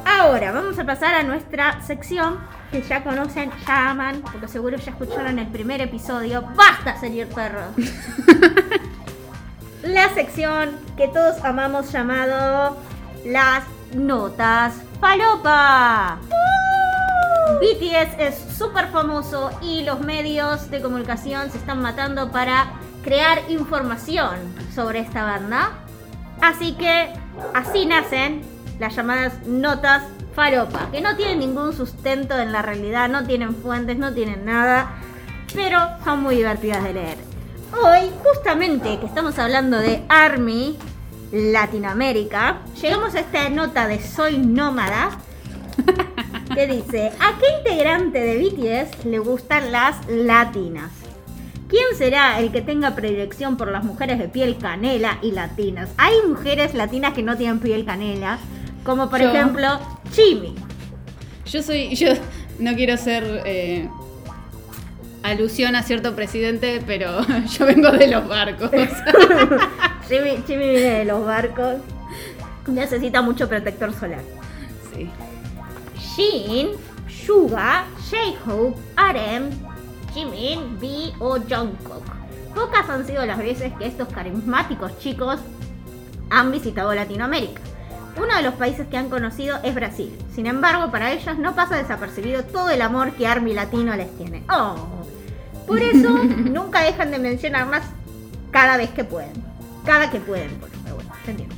[0.06, 2.38] Ahora, vamos a pasar a nuestra sección
[2.72, 6.44] que ya conocen, ya aman, porque seguro ya escucharon el primer episodio.
[6.56, 7.64] ¡Basta, señor perro!
[9.82, 12.78] La sección que todos amamos llamado
[13.26, 13.64] Las
[13.96, 16.20] Notas Falopa.
[17.60, 24.38] BTS es súper famoso y los medios de comunicación se están matando para crear información
[24.76, 25.72] sobre esta banda.
[26.42, 27.12] Así que
[27.54, 28.42] así nacen
[28.80, 30.04] las llamadas notas
[30.36, 34.92] falopa, que no tienen ningún sustento en la realidad, no tienen fuentes, no tienen nada,
[35.56, 37.18] pero son muy divertidas de leer.
[37.74, 40.78] Hoy, justamente que estamos hablando de Army
[41.32, 45.18] Latinoamérica, llegamos a esta nota de Soy Nómada
[46.58, 50.92] que dice, ¿a qué integrante de BTS le gustan las latinas?
[51.70, 55.88] ¿Quién será el que tenga predilección por las mujeres de piel canela y latinas?
[55.98, 58.40] Hay mujeres latinas que no tienen piel canela,
[58.84, 59.30] como por Yo.
[59.30, 59.80] ejemplo
[60.12, 60.56] Chimi.
[61.46, 61.94] Yo soy.
[61.94, 62.14] Yo
[62.58, 63.44] no quiero ser.
[63.46, 63.88] eh,
[65.22, 67.22] alusión a cierto presidente, pero
[67.60, 68.72] yo vengo de los barcos.
[70.10, 71.76] Chimi, Chimi viene de los barcos.
[72.66, 74.22] Necesita mucho protector solar.
[74.96, 75.08] sí.
[76.18, 76.72] Shin,
[77.08, 79.52] Suga, J-Hope, RM,
[80.16, 82.04] Jimin, V o Jungkook.
[82.56, 85.40] Pocas han sido las veces que estos carismáticos chicos
[86.32, 87.62] han visitado Latinoamérica.
[88.20, 90.12] Uno de los países que han conocido es Brasil.
[90.34, 94.44] Sin embargo, para ellos no pasa desapercibido todo el amor que Army Latino les tiene.
[94.50, 94.76] Oh.
[95.68, 97.84] Por eso nunca dejan de mencionarlas
[98.50, 99.34] cada vez que pueden.
[99.86, 101.56] Cada que pueden, bueno, se entiende.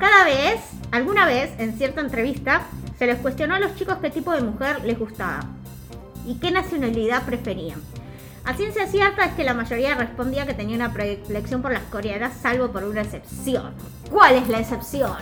[0.00, 2.62] Cada vez, alguna vez, en cierta entrevista,
[3.00, 5.40] se les cuestionó a los chicos qué tipo de mujer les gustaba
[6.26, 7.80] y qué nacionalidad preferían.
[8.44, 12.34] A ciencia cierta es que la mayoría respondía que tenía una predilección por las coreanas,
[12.42, 13.72] salvo por una excepción.
[14.10, 15.16] ¿Cuál es la excepción?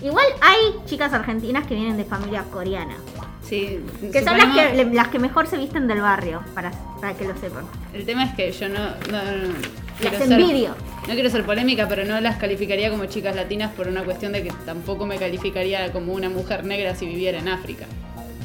[0.00, 2.94] Igual hay chicas argentinas que vienen de familia coreana.
[3.42, 3.80] Sí,
[4.12, 7.36] Que son las que, las que mejor se visten del barrio, para, para que lo
[7.38, 7.64] sepan.
[7.92, 8.78] El tema es que yo no.
[9.10, 9.54] no, no
[9.98, 10.74] quiero Las ser- envidio.
[11.08, 14.42] no quiero ser polémica, pero no las calificaría como chicas latinas por una cuestión de
[14.44, 17.86] que tampoco me calificaría como una mujer negra si viviera en África.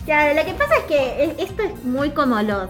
[0.06, 2.70] Claro, lo que pasa es que es- esto es muy como los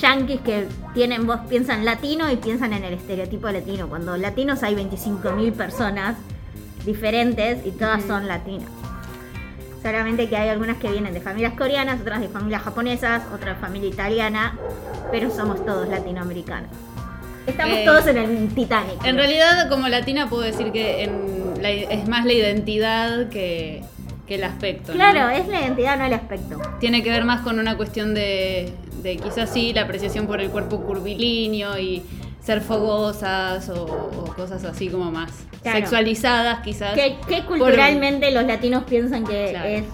[0.00, 3.88] yankees que tienen voz, piensan latino y piensan en el estereotipo latino.
[3.88, 6.16] Cuando latinos hay 25.000 personas
[6.84, 8.08] diferentes y todas Ujú.
[8.08, 8.68] son latinas.
[9.88, 13.60] Solamente que hay algunas que vienen de familias coreanas, otras de familias japonesas, otras de
[13.60, 14.56] familia italiana,
[15.12, 16.70] pero somos todos latinoamericanos.
[17.46, 19.04] Estamos Eh, todos en el Titanic.
[19.04, 23.82] En realidad, como latina, puedo decir que en la- es más la identidad que,
[24.26, 24.92] que el aspecto.
[24.92, 24.94] ¿no?
[24.94, 26.58] Claro, es la identidad, no el aspecto.
[26.80, 30.48] Tiene que ver más con una cuestión de, de quizás sí la apreciación por el
[30.48, 32.02] cuerpo curvilíneo y
[32.44, 35.30] ser fogosas o, o cosas así como más
[35.62, 35.78] Claro.
[35.78, 36.92] sexualizadas quizás.
[36.94, 39.68] Que, que por- culturalmente los latinos piensan que Claro.
[39.68, 39.84] es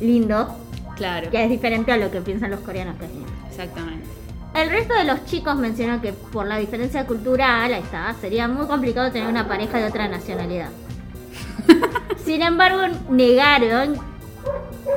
[0.00, 0.54] lindo,
[0.96, 3.06] Claro, que es diferente a lo que piensan los coreanos que
[3.48, 4.06] exactamente.
[4.54, 8.66] El resto de los chicos mencionó que por la diferencia cultural, ahí está, sería muy
[8.66, 10.68] complicado tener una pareja de otra nacionalidad.
[12.24, 13.96] Sin embargo, negaron,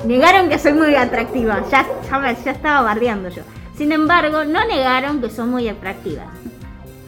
[0.05, 1.63] negaron que soy muy atractiva.
[1.71, 3.43] Ya, ya, ya estaba bardeando yo.
[3.77, 6.27] Sin embargo, no negaron que son muy atractivas.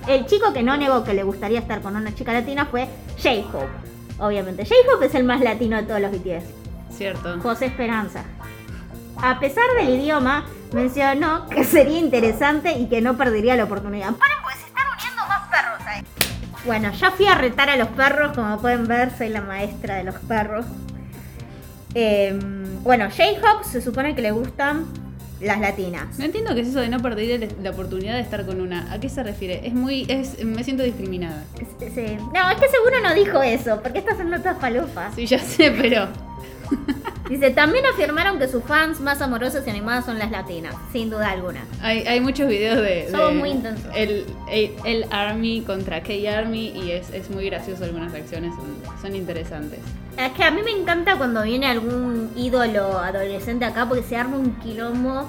[0.07, 2.87] El chico que no negó que le gustaría estar con una chica latina fue
[3.17, 3.69] J-Hope.
[4.19, 6.43] Obviamente, J-Hope es el más latino de todos los BTS.
[6.91, 7.39] Cierto.
[7.41, 8.23] José Esperanza.
[9.21, 14.13] A pesar del idioma, mencionó que sería interesante y que no perdería la oportunidad.
[14.15, 16.03] Paren, pues se están uniendo más perros ahí.
[16.65, 20.03] Bueno, ya fui a retar a los perros, como pueden ver, soy la maestra de
[20.03, 20.65] los perros.
[21.95, 22.37] Eh,
[22.81, 24.85] bueno, J-Hope se supone que le gustan
[25.43, 26.17] las latinas.
[26.17, 28.91] No entiendo qué es eso de no perder la oportunidad de estar con una.
[28.91, 29.65] ¿A qué se refiere?
[29.67, 30.05] Es muy.
[30.09, 31.43] Es, me siento discriminada.
[31.59, 35.13] Es- es- No, es que seguro no dijo eso, porque estas son notas falufas.
[35.15, 36.07] Sí, ya sé, pero.
[37.29, 41.31] Dice, también afirmaron que sus fans más amorosos y animadas son las latinas, sin duda
[41.31, 41.61] alguna.
[41.81, 43.07] Hay, hay muchos videos de.
[43.09, 43.91] Somos de muy intensos.
[43.95, 49.15] El, el, el Army contra K-Army y es, es muy gracioso algunas reacciones, son, son
[49.15, 49.79] interesantes.
[50.17, 54.37] Es que a mí me encanta cuando viene algún ídolo adolescente acá porque se arma
[54.37, 55.27] un quilombo.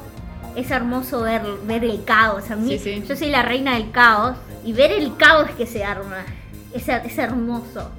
[0.57, 2.51] Es hermoso ver, ver el caos.
[2.51, 3.05] A mí, Sí, sí.
[3.09, 6.25] Yo soy la reina del caos y ver el caos que se arma
[6.73, 7.91] es, es hermoso.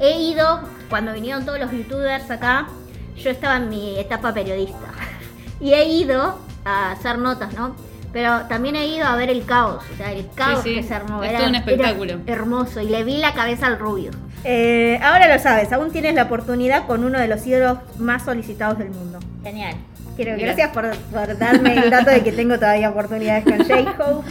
[0.00, 2.68] He ido, cuando vinieron todos los youtubers acá,
[3.16, 4.78] yo estaba en mi etapa periodista
[5.60, 7.74] y he ido a hacer notas, ¿no?
[8.12, 10.74] Pero también he ido a ver el caos, o sea, el caos sí.
[10.74, 11.22] que se armó.
[11.22, 12.14] Es era- todo un era espectáculo.
[12.26, 14.10] hermoso y le vi la cabeza al rubio.
[14.44, 18.78] Eh, ahora lo sabes, aún tienes la oportunidad con uno de los ídolos más solicitados
[18.78, 19.18] del mundo.
[19.42, 19.76] Genial.
[20.16, 24.28] Quiero, gracias por, por darme el dato de que tengo todavía oportunidades con J-Hope.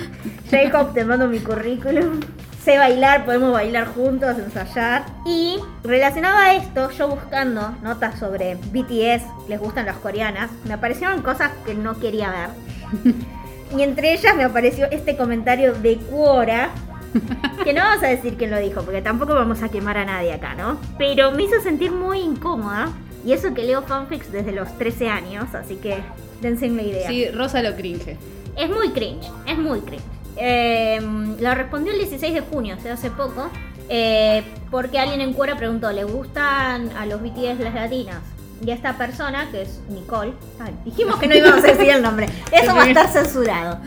[0.51, 2.19] J-Hope, te mando mi currículum.
[2.63, 5.03] Sé bailar, podemos bailar juntos, ensayar.
[5.25, 11.23] Y relacionado a esto, yo buscando notas sobre BTS, les gustan las coreanas, me aparecieron
[11.23, 13.13] cosas que no quería ver.
[13.73, 16.71] Y entre ellas me apareció este comentario de Quora,
[17.63, 20.33] que no vamos a decir quién lo dijo, porque tampoco vamos a quemar a nadie
[20.33, 20.77] acá, ¿no?
[20.97, 22.89] Pero me hizo sentir muy incómoda.
[23.25, 25.99] Y eso que leo fanfics desde los 13 años, así que
[26.41, 27.07] dense una idea.
[27.07, 28.17] Sí, Rosa lo cringe.
[28.57, 30.20] Es muy cringe, es muy cringe.
[30.37, 30.99] Eh,
[31.39, 33.49] lo respondió el 16 de junio, o sea, hace poco.
[33.89, 38.19] eh, porque alguien en Quora preguntó, ¿le gustan a los BTS las latinas?
[38.65, 42.29] Y esta persona, que es Nicole, ay, dijimos que no íbamos a decir el nombre,
[42.51, 43.79] eso va a estar censurado.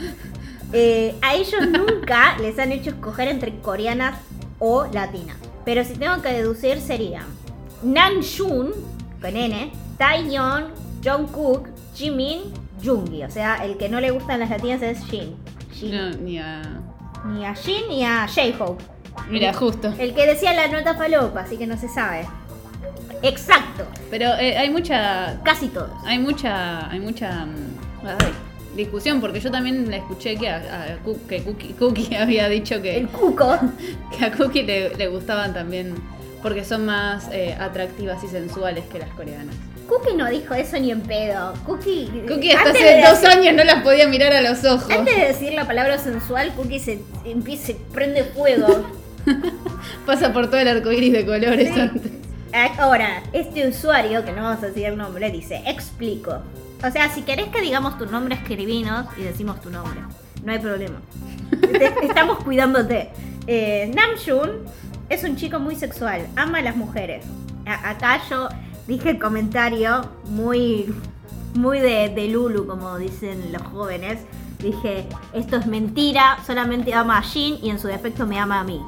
[0.73, 4.19] Eh, a ellos nunca les han hecho escoger entre coreanas
[4.59, 5.37] o latinas.
[5.65, 7.25] Pero si tengo que deducir serían
[7.83, 8.73] Namjoon,
[9.21, 10.67] con N, Taeyeon,
[11.03, 12.43] Jungkook, Jimin,
[12.85, 13.23] Jungi.
[13.25, 15.35] O sea, el que no le gustan las latinas es Shin.
[15.75, 15.91] Shin.
[15.93, 16.63] No, ni a.
[17.27, 18.83] Ni a Shin ni a J-Hope.
[19.31, 19.93] Mira, justo.
[19.99, 22.27] El que decía la nota falopa, así que no se sabe.
[23.23, 25.41] Exacto, Pero eh, hay mucha.
[25.43, 25.91] casi todos.
[26.05, 26.91] Hay mucha.
[26.91, 27.47] Hay mucha.
[27.47, 28.33] mm, ay,
[28.77, 33.09] discusión, porque yo también la escuché que a, que Cookie, Cookie había dicho que, El
[33.09, 33.57] cuco.
[34.19, 35.95] que a Cookie le, le gustaban también
[36.43, 39.55] porque son más eh, atractivas y sensuales que las coreanas.
[39.99, 41.53] Cookie no dijo eso ni en pedo.
[41.67, 42.25] Cookie.
[42.29, 44.91] Cookie hasta hace de dos años no las podía mirar a los ojos.
[44.91, 48.87] Antes de decir la palabra sensual, Cookie se empieza, se prende fuego.
[50.07, 51.81] Pasa por todo el arco iris de colores Sí.
[51.81, 52.13] antes.
[52.79, 56.39] Ahora, este usuario, que no vamos a decir el nombre, dice, explico.
[56.87, 60.01] O sea, si querés que digamos tu nombre, escribinos y decimos tu nombre.
[60.45, 61.01] No hay problema.
[61.61, 63.11] Te- estamos cuidándote.
[63.47, 64.51] Eh, Namjoon
[65.09, 67.25] es un chico muy sexual, ama a las mujeres.
[67.67, 68.49] A- acá yo
[68.87, 70.95] dije el comentario muy,
[71.55, 74.21] muy de, de Lulu, como dicen los jóvenes.
[74.59, 78.65] Dije, esto es mentira, solamente ama a Jin y en su defecto me ama a
[78.65, 78.81] mí.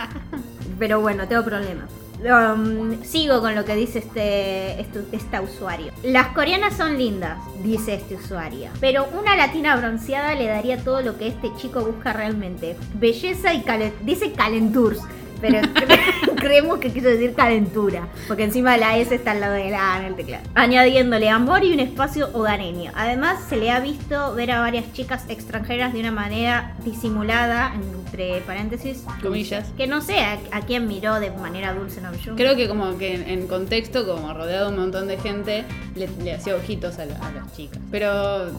[0.78, 1.88] Pero bueno, tengo problemas.
[2.18, 5.92] Um, sigo con lo que dice este, este, esta usuario.
[6.02, 8.70] Las coreanas son lindas, dice este usuario.
[8.80, 12.76] Pero una latina bronceada le daría todo lo que este chico busca realmente.
[12.94, 14.04] Belleza y calentura.
[14.04, 15.00] Dice calenturs.
[15.40, 15.60] Pero
[16.36, 20.00] creemos que quiso decir calentura, porque encima la S está al lado de la A
[20.00, 20.44] en el teclado.
[20.54, 22.92] Añadiéndole amor y un espacio hogareño.
[22.94, 27.72] Además, se le ha visto ver a varias chicas extranjeras de una manera disimulada,
[28.06, 29.66] entre paréntesis, Comillas.
[29.76, 32.36] que no sé a, a quién miró de manera dulce Namjoon.
[32.36, 35.64] Creo que como que en, en contexto, como rodeado de un montón de gente,
[35.94, 37.80] le, le hacía ojitos a, la- a las chicas.
[37.90, 38.50] Pero...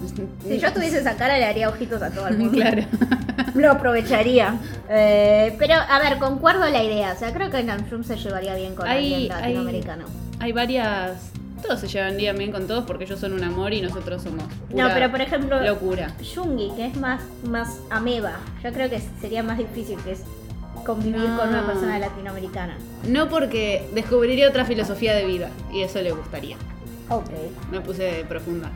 [0.47, 2.57] Si yo tuviese esa cara, le haría ojitos a todo el mundo.
[2.57, 2.83] Claro.
[3.55, 4.55] Lo aprovecharía.
[4.89, 7.13] Eh, pero, a ver, concuerdo la idea.
[7.13, 10.05] O sea, creo que Namjoon se llevaría bien con Hay- alguien hay- latinoamericano.
[10.39, 11.31] Hay varias...
[11.62, 14.88] Todos se llevarían bien con todos porque ellos son un amor y nosotros somos pura
[14.88, 16.13] No, pero por ejemplo, locura.
[16.36, 20.22] Jungi, que es más, más ameba, yo creo que sería más difícil que es
[20.86, 21.38] convivir No.
[21.38, 22.78] con una persona latinoamericana.
[23.08, 26.58] No porque descubriría otra filosofía de vida y eso le gustaría.
[27.10, 27.30] Ok.
[27.72, 28.72] Me puse profunda.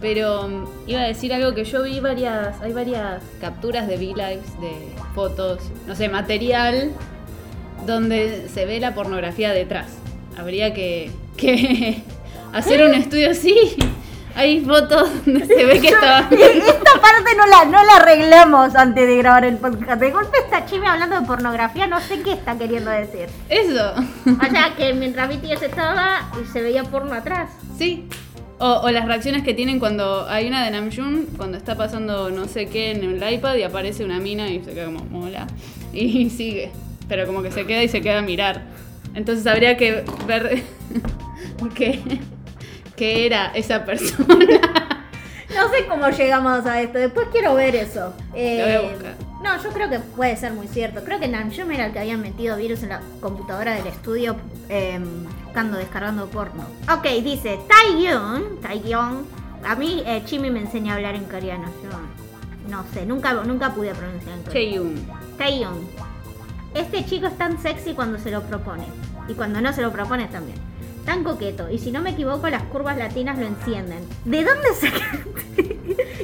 [0.00, 4.60] Pero mm, iba a decir algo que yo vi varias, hay varias capturas de V-Lives,
[4.60, 4.74] de
[5.14, 6.90] fotos, no sé, material
[7.86, 9.88] donde se ve la pornografía detrás.
[10.36, 12.02] Habría que, que
[12.52, 13.76] hacer un estudio, sí.
[14.34, 16.20] Hay fotos donde se ve que estaba...
[16.30, 20.00] Esta parte no la, no la arreglamos antes de grabar el podcast.
[20.00, 23.28] De golpe está Chime hablando de pornografía, no sé qué está queriendo decir.
[23.48, 23.92] Eso.
[24.26, 27.50] O sea, que mientras BTS estaba y se veía porno atrás.
[27.76, 28.08] Sí.
[28.58, 32.46] O, o las reacciones que tienen cuando hay una de Namjoon, cuando está pasando no
[32.46, 35.46] sé qué en el iPad y aparece una mina y se queda como mola.
[35.92, 36.70] Y sigue.
[37.08, 38.62] Pero como que se queda y se queda a mirar.
[39.14, 40.62] Entonces habría que ver
[41.74, 42.00] qué,
[43.02, 44.36] qué era esa persona.
[45.54, 46.98] No sé cómo llegamos a esto.
[46.98, 48.14] Después quiero ver eso.
[48.32, 49.14] Eh, Lo voy a buscar.
[49.44, 51.04] No, yo creo que puede ser muy cierto.
[51.04, 54.36] Creo que Namjoon era el que había metido virus en la computadora del estudio
[54.70, 54.98] eh,
[55.44, 56.64] buscando, descargando porno.
[56.90, 58.62] Ok, dice Taehyung.
[58.62, 59.26] Taehyung.
[59.68, 61.66] A mí eh, Chimi me enseña a hablar en coreano.
[61.84, 65.74] Yo no sé, nunca, nunca pude pronunciar en coreano.
[66.72, 68.86] Este chico es tan sexy cuando se lo propone.
[69.28, 70.71] Y cuando no se lo propone también.
[71.04, 71.70] Tan coqueto.
[71.70, 74.00] Y si no me equivoco, las curvas latinas lo encienden.
[74.24, 75.78] ¿De dónde sacaste?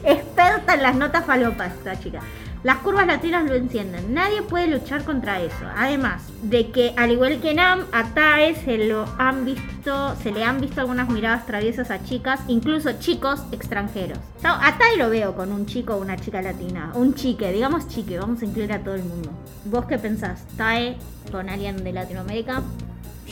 [0.04, 2.20] Experta en las notas falopas esta chica.
[2.64, 4.12] Las curvas latinas lo encienden.
[4.12, 5.64] Nadie puede luchar contra eso.
[5.76, 10.42] Además de que, al igual que Nam, a Tae se lo han visto, se le
[10.42, 14.18] han visto algunas miradas traviesas a chicas, incluso chicos extranjeros.
[14.42, 16.90] A Tae lo veo con un chico o una chica latina.
[16.94, 19.30] Un chique, digamos chique, vamos a incluir a todo el mundo.
[19.66, 20.44] ¿Vos qué pensás?
[20.56, 20.96] ¿Tae
[21.30, 22.62] con alguien de Latinoamérica?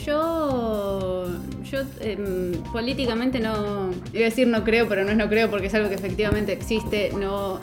[0.05, 1.27] Yo,
[1.69, 5.67] yo em, políticamente no, iba a decir no creo, pero no es no creo porque
[5.67, 7.11] es algo que efectivamente existe.
[7.17, 7.59] No,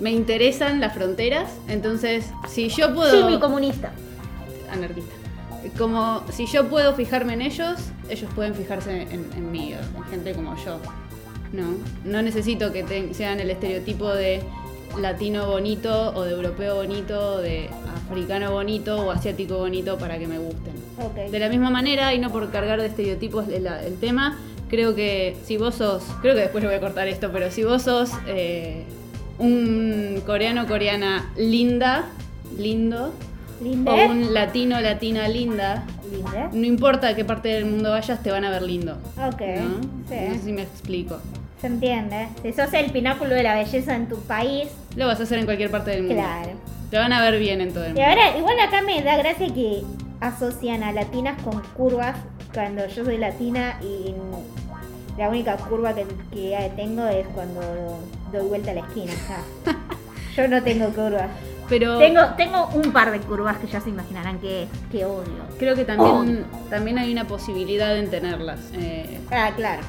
[0.00, 3.92] me interesan las fronteras, entonces si yo puedo, Sí, mi comunista.
[4.72, 5.12] anarquista,
[5.76, 7.76] como si yo puedo fijarme en ellos,
[8.08, 10.78] ellos pueden fijarse en, en mí, en gente como yo.
[11.52, 14.40] No, no necesito que te- sean el estereotipo de
[14.98, 17.68] latino bonito o de europeo bonito, o de
[18.10, 20.74] africano bonito o asiático bonito para que me gusten.
[21.30, 25.36] De la misma manera, y no por cargar de estereotipos el, el tema, creo que
[25.44, 28.10] si vos sos, creo que después le voy a cortar esto, pero si vos sos
[28.26, 28.84] eh,
[29.38, 32.06] un coreano coreana linda,
[32.58, 33.12] lindo,
[33.62, 33.90] ¿Linde?
[33.90, 36.48] o un latino latina linda, ¿Linde?
[36.52, 38.98] no importa a qué parte del mundo vayas, te van a ver lindo.
[39.16, 39.80] Ok, ¿no?
[40.08, 40.14] sí.
[40.28, 41.18] No sé si me explico.
[41.60, 42.28] Se entiende.
[42.42, 45.44] Si sos el pináculo de la belleza en tu país, Lo vas a hacer en
[45.44, 46.14] cualquier parte del mundo.
[46.22, 46.50] claro.
[46.90, 48.08] Te van a ver bien en todo el Y mundo.
[48.08, 49.82] ahora, igual acá me da gracia que
[50.20, 52.16] asocian a latinas con curvas
[52.52, 54.14] cuando yo soy latina y
[55.18, 57.60] la única curva que, que tengo es cuando
[58.32, 59.12] doy vuelta a la esquina.
[60.36, 61.28] yo no tengo curvas.
[61.68, 65.30] Pero Tengo, tengo un par de curvas que ya se imaginarán que, que odio.
[65.56, 68.58] creo que también, también hay una posibilidad en tenerlas.
[68.74, 69.82] Eh, Ah, claro.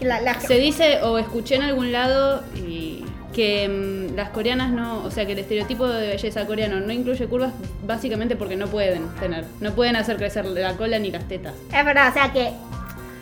[0.00, 3.68] La, la- Se dice o escuché en algún lado y que
[4.10, 7.52] mm, las coreanas no, o sea que el estereotipo de belleza coreano no incluye curvas
[7.86, 11.54] básicamente porque no pueden tener, no pueden hacer crecer la cola ni las tetas.
[11.72, 12.52] Es verdad, o sea que.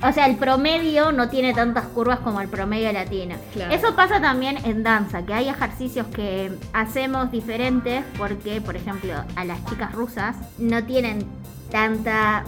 [0.07, 3.35] O sea, el promedio no tiene tantas curvas como el promedio latino.
[3.55, 3.75] Claro.
[3.75, 9.45] Eso pasa también en danza, que hay ejercicios que hacemos diferentes porque, por ejemplo, a
[9.47, 11.25] las chicas rusas no tienen
[11.71, 12.45] tanta.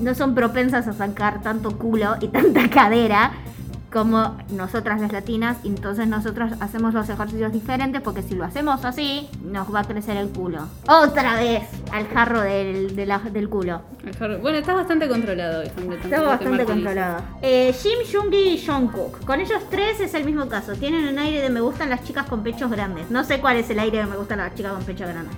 [0.00, 3.32] no son propensas a sacar tanto culo y tanta cadera.
[3.92, 8.84] Como nosotras las latinas, y entonces nosotros hacemos los ejercicios diferentes porque si lo hacemos
[8.84, 10.60] así, nos va a crecer el culo.
[10.88, 13.82] Otra vez al jarro del, de la- del culo.
[14.04, 15.62] El jarro- Bueno, estás bastante controlado.
[15.62, 17.20] Está bastante controlado.
[17.42, 19.24] Eh, Jim, Jungi y Jungkook.
[19.24, 20.74] Con ellos tres es el mismo caso.
[20.74, 23.10] Tienen un aire de me gustan las chicas con pechos grandes.
[23.10, 25.34] No sé cuál es el aire de me gustan las chicas con pechos grandes.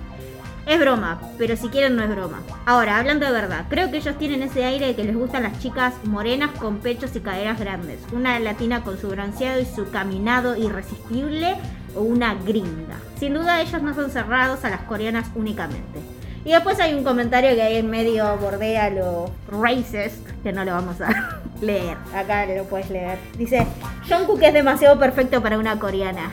[0.65, 2.41] Es broma, pero si quieren no es broma.
[2.65, 5.59] Ahora, hablando de verdad, creo que ellos tienen ese aire de que les gustan las
[5.59, 7.99] chicas morenas con pechos y caderas grandes.
[8.13, 11.55] Una latina con su bronceado y su caminado irresistible
[11.95, 12.95] o una gringa.
[13.19, 15.99] Sin duda ellos no son cerrados a las coreanas únicamente.
[16.45, 20.71] Y después hay un comentario que ahí en medio bordea lo racist, que no lo
[20.71, 21.97] vamos a leer.
[22.15, 23.17] Acá lo puedes leer.
[23.37, 23.67] Dice,
[24.09, 26.31] Jungkook es demasiado perfecto para una coreana.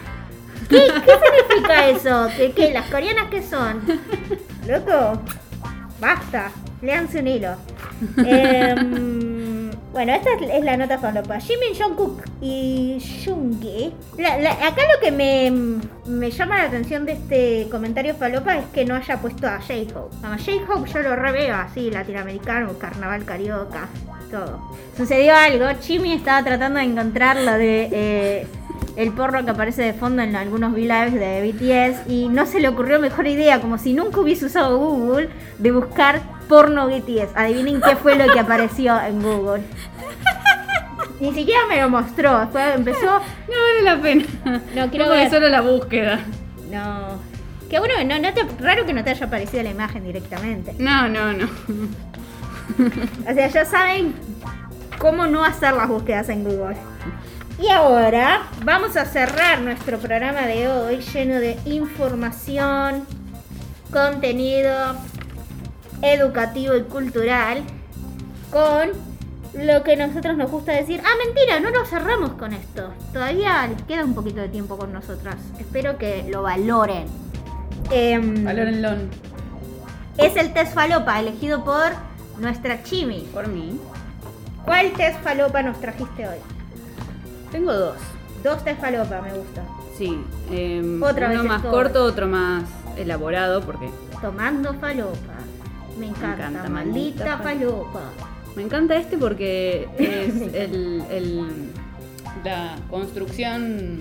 [0.70, 2.28] ¿Qué, qué significa eso?
[2.36, 3.82] ¿Que, que las coreanas qué son?
[4.68, 5.20] Loco,
[6.00, 6.50] basta,
[6.80, 7.56] leanse un hilo.
[8.24, 11.40] Em, bueno, esta es, la nota falopa.
[11.40, 13.92] Jimin Jungkook y Jungi.
[14.62, 15.50] Acá lo que me,
[16.06, 20.16] me llama la atención de este comentario falopa es que no haya puesto a J-Hope.
[20.24, 23.88] A J-Hope yo lo reveo así, latinoamericano, carnaval carioca,
[24.30, 24.70] todo.
[24.96, 27.88] Sucedió algo, Jimmy estaba tratando de encontrar lo de...
[27.90, 28.46] eh,
[28.96, 32.68] el porro que aparece de fondo en algunos V-Lives de BTS y no se le
[32.68, 37.36] ocurrió mejor idea, como si nunca hubiese usado Google, de buscar porno BTS.
[37.36, 39.62] Adivinen qué fue lo que apareció en Google.
[41.20, 42.42] Ni siquiera me lo mostró,
[42.74, 43.06] empezó...
[43.06, 44.24] No vale la pena.
[44.74, 45.30] No, quiero porque ver.
[45.30, 46.20] solo la búsqueda.
[46.70, 47.30] No...
[47.68, 50.74] Qué bueno, no, no te, raro que no te haya aparecido la imagen directamente.
[50.78, 51.48] No, no, no.
[53.28, 54.14] O sea, ya saben
[54.98, 56.76] cómo no hacer las búsquedas en Google.
[57.60, 63.04] Y ahora vamos a cerrar nuestro programa de hoy lleno de información,
[63.92, 64.96] contenido
[66.00, 67.62] educativo y cultural
[68.50, 68.92] con
[69.52, 71.02] lo que a nosotros nos gusta decir.
[71.04, 72.94] Ah, mentira, no lo cerramos con esto.
[73.12, 75.36] Todavía les queda un poquito de tiempo con nosotras.
[75.58, 77.08] Espero que lo valoren.
[77.90, 78.90] Valórenlo
[80.16, 81.92] es el test falopa elegido por
[82.38, 83.28] nuestra Chimi.
[83.34, 83.78] por mí.
[84.64, 86.38] ¿Cuál test falopa nos trajiste hoy?
[87.50, 87.96] Tengo dos.
[88.42, 89.62] Dos test falopa, me gusta.
[89.98, 90.18] Sí.
[90.50, 92.64] em, Otra vez uno más corto, otro más
[92.96, 93.88] elaborado, porque
[94.20, 95.16] Tomando falopa.
[95.98, 98.00] Me encanta, encanta, maldita maldita falopa.
[98.56, 101.70] me encanta este porque es el, el-
[102.44, 104.00] la construcción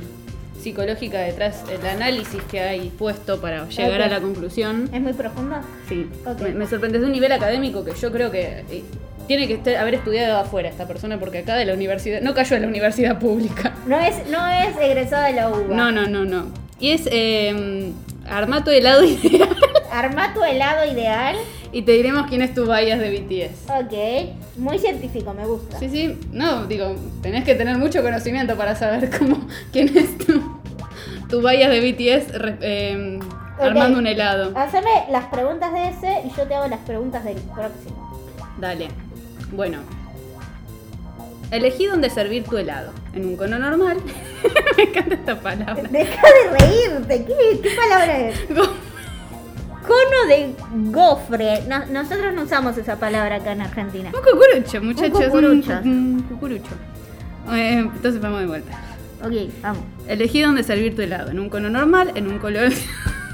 [0.61, 4.89] psicológica detrás, el análisis que hay puesto para llegar a la conclusión.
[4.93, 5.61] ¿Es muy profunda?
[5.87, 6.07] Sí,
[6.41, 6.97] me, me sorprende.
[6.99, 8.83] Es un nivel académico que yo creo que eh,
[9.29, 12.55] tiene que estar- haber estudiado afuera esta persona porque acá de la universidad, no cayó
[12.55, 13.73] en la universidad pública.
[13.85, 15.75] No es, no es egresada de la UBA.
[15.75, 16.47] No, no, no, no.
[16.79, 17.91] Y es eh,
[18.27, 19.49] arma tu helado ideal
[19.91, 21.35] Arma tu helado ideal.
[21.71, 23.69] y te diremos quién es tu bias de BTS.
[23.69, 24.57] Ok.
[24.57, 25.77] Muy científico, me gusta.
[25.77, 30.41] Sí, sí, no, digo, tenés que tener mucho conocimiento para saber cómo, quién es tu,
[31.29, 33.19] tu bias de BTS eh,
[33.59, 33.63] Ok.
[33.65, 34.53] armando un helado.
[34.57, 38.23] Haceme las preguntas de ese y yo te hago las preguntas del próximo.
[38.59, 38.87] Dale.
[39.51, 39.79] Bueno.
[41.51, 42.91] Elegí dónde servir tu helado.
[43.13, 43.97] En un cono normal.
[44.77, 45.83] Me encanta esta palabra.
[45.89, 47.25] Deja de reírte.
[47.25, 48.39] ¿Qué, qué palabra es?
[48.47, 50.53] Cono de
[50.91, 51.63] gofre.
[51.67, 54.11] No- nosotros no usamos esa palabra acá en Argentina.
[54.13, 55.17] Un cucurucho, muchachos.
[55.19, 55.79] Un cucurucho.
[55.83, 56.71] Un cucurucho.
[57.51, 58.71] Eh, entonces vamos de vuelta.
[59.23, 59.33] Ok,
[59.63, 59.83] vamos.
[60.07, 61.31] Elegí dónde servir tu helado.
[61.31, 62.69] En un cono normal, en un color.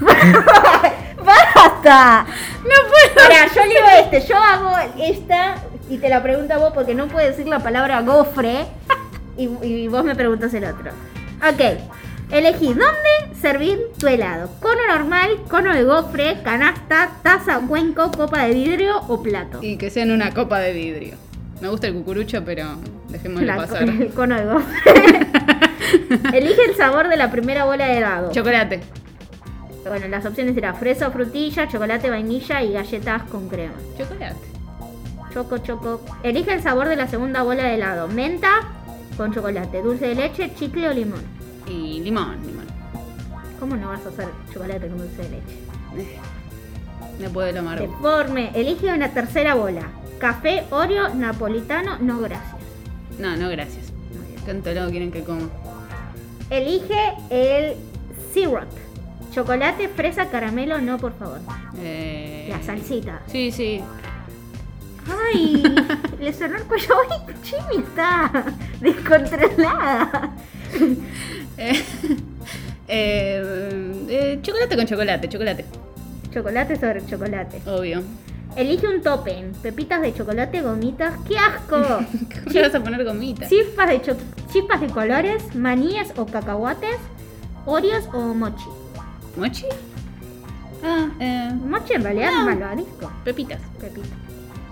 [1.24, 2.26] ¡Basta!
[2.62, 3.28] no puedo.
[3.28, 5.56] Mira, yo leo este, yo hago esta
[5.88, 8.66] y te la pregunto a vos porque no puedo decir la palabra gofre
[9.36, 10.90] y, y vos me preguntas el otro.
[11.48, 11.78] Ok,
[12.30, 14.50] elegí dónde servir tu helado.
[14.60, 19.58] Cono normal, cono de gofre, canasta, taza, cuenco, copa de vidrio o plato.
[19.62, 21.16] Y que sea en una copa de vidrio.
[21.60, 22.66] Me gusta el cucurucho, pero
[23.08, 23.82] dejémoslo La- pasar.
[23.88, 25.26] el cono de gofre.
[26.36, 28.32] Elige el sabor de la primera bola de helado.
[28.32, 28.80] Chocolate.
[29.86, 33.74] Bueno, las opciones eran fresa o frutilla, chocolate, vainilla y galletas con crema.
[33.96, 34.34] Chocolate.
[35.36, 36.00] Choco, choco.
[36.22, 38.08] Elige el sabor de la segunda bola de helado.
[38.08, 38.48] Menta
[39.18, 41.20] con chocolate, dulce de leche, chicle o limón.
[41.66, 42.64] Y limón, limón.
[43.60, 45.58] ¿Cómo no vas a hacer chocolate con dulce de leche?
[45.98, 46.16] Eh,
[47.20, 47.86] No puedo lo amargo.
[47.86, 48.50] Deforme.
[48.54, 49.82] Elige una tercera bola.
[50.18, 52.54] Café, Oreo, napolitano, no gracias.
[53.18, 53.92] No, no, gracias.
[54.46, 55.50] ¿Cuánto helado quieren que coma?
[56.48, 57.74] Elige el
[58.32, 58.64] syrup.
[59.34, 61.40] Chocolate, fresa, caramelo, no, por favor.
[61.78, 63.20] Eh, La salsita.
[63.26, 63.82] Sí, sí.
[65.08, 65.62] Ay,
[66.20, 66.94] le sonó el cuello.
[67.10, 68.44] Ay, Jimmy está
[68.80, 70.30] descontrolada.
[71.58, 71.82] Eh,
[72.88, 75.64] eh, eh, chocolate con chocolate, chocolate.
[76.32, 77.62] Chocolate sobre chocolate.
[77.66, 78.02] Obvio.
[78.56, 79.52] Elige un topping.
[79.62, 81.14] Pepitas de chocolate, gomitas.
[81.28, 81.76] ¡Qué asco!
[82.44, 83.48] ¿Cómo le vas a poner gomitas?
[83.48, 84.16] Chispas de, cho-
[84.52, 86.96] chispas de colores, maníes o cacahuates,
[87.66, 88.64] Oreos o mochi.
[89.36, 89.64] ¿Mochi?
[90.84, 92.38] Ah, eh, Mochi en realidad No.
[92.40, 93.10] es malvavisco.
[93.24, 93.60] pepitas.
[93.80, 94.06] Pepita.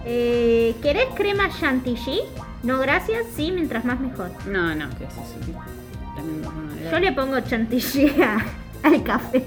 [0.05, 2.21] Eh, ¿Querés crema chantilly?
[2.63, 3.27] No, gracias.
[3.37, 4.31] Sí, mientras más mejor.
[4.47, 6.91] No, no, ¿qué es eso?
[6.91, 8.45] Yo le pongo chantilly a-
[8.83, 9.45] al café.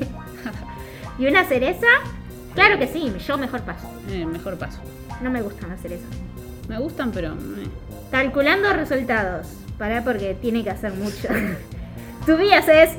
[1.19, 1.87] ¿Y una cereza?
[2.55, 3.87] Claro que sí, yo mejor paso.
[4.09, 4.79] Eh, mejor paso.
[5.21, 6.09] No me gustan las cerezas.
[6.67, 7.33] Me gustan, pero.
[7.33, 7.67] eh.
[8.11, 9.47] Calculando resultados.
[9.77, 11.27] Pará porque tiene que hacer mucho.
[12.25, 12.91] Tubías es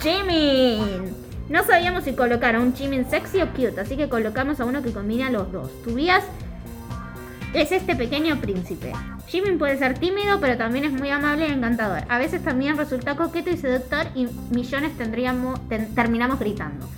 [0.00, 1.14] Jimin.
[1.48, 4.82] No sabíamos si colocar a un Jimin sexy o cute, así que colocamos a uno
[4.82, 5.70] que combine a los dos.
[5.82, 6.24] Tubías
[7.54, 8.92] es este pequeño príncipe.
[9.26, 12.02] Jimin puede ser tímido, pero también es muy amable y encantador.
[12.08, 16.88] A veces también resulta coqueto y seductor y millones tendríamos, ten- terminamos gritando.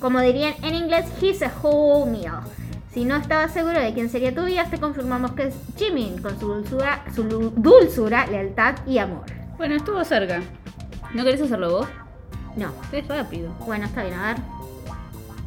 [0.00, 2.40] Como dirían en inglés, he's a whole meal.
[2.92, 6.38] Si no estabas seguro de quién sería tu vida, te confirmamos que es Jimin, con
[6.38, 9.24] su dulzura, su dulzura, lealtad y amor.
[9.56, 10.40] Bueno, estuvo cerca.
[11.14, 11.88] ¿No querés hacerlo vos?
[12.56, 13.52] No, Es rápido.
[13.66, 14.36] bueno, está bien, a ver.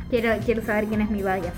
[0.10, 1.54] Quiero, quiero saber quién es mi bias.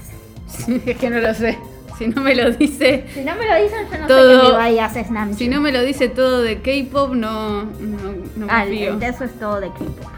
[0.86, 1.58] es que no lo sé.
[1.98, 3.06] Si no me lo dice.
[3.14, 5.38] Si no me lo dicen, yo no Todo- sé bias es Namjoon.
[5.38, 7.98] Si no me lo dice todo de K-pop, no, no,
[8.36, 8.94] no Ah, confío.
[8.94, 10.12] el de eso es todo de K-pop.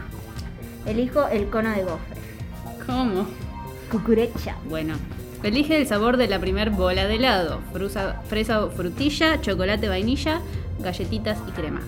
[0.86, 2.16] Elijo el cono de gofre.
[2.86, 3.26] ¿Cómo?
[3.90, 4.56] Cucurecha.
[4.68, 4.94] Bueno,
[5.42, 7.60] elige el sabor de la primer bola de helado.
[7.72, 10.40] Frusa- fresa o frutilla, chocolate vainilla,
[10.80, 11.80] galletitas y crema.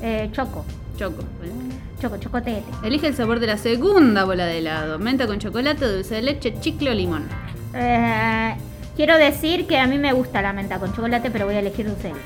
[0.00, 0.64] Eh, choco.
[0.98, 1.22] Choco.
[2.00, 2.64] Choco, chocotete.
[2.84, 4.98] Elige el sabor de la segunda bola de helado.
[4.98, 7.24] Menta con chocolate, dulce de leche, chicle o limón.
[7.74, 8.54] Eh,
[8.96, 11.86] quiero decir que a mí me gusta la menta con chocolate, pero voy a elegir
[11.88, 12.20] dulce leche.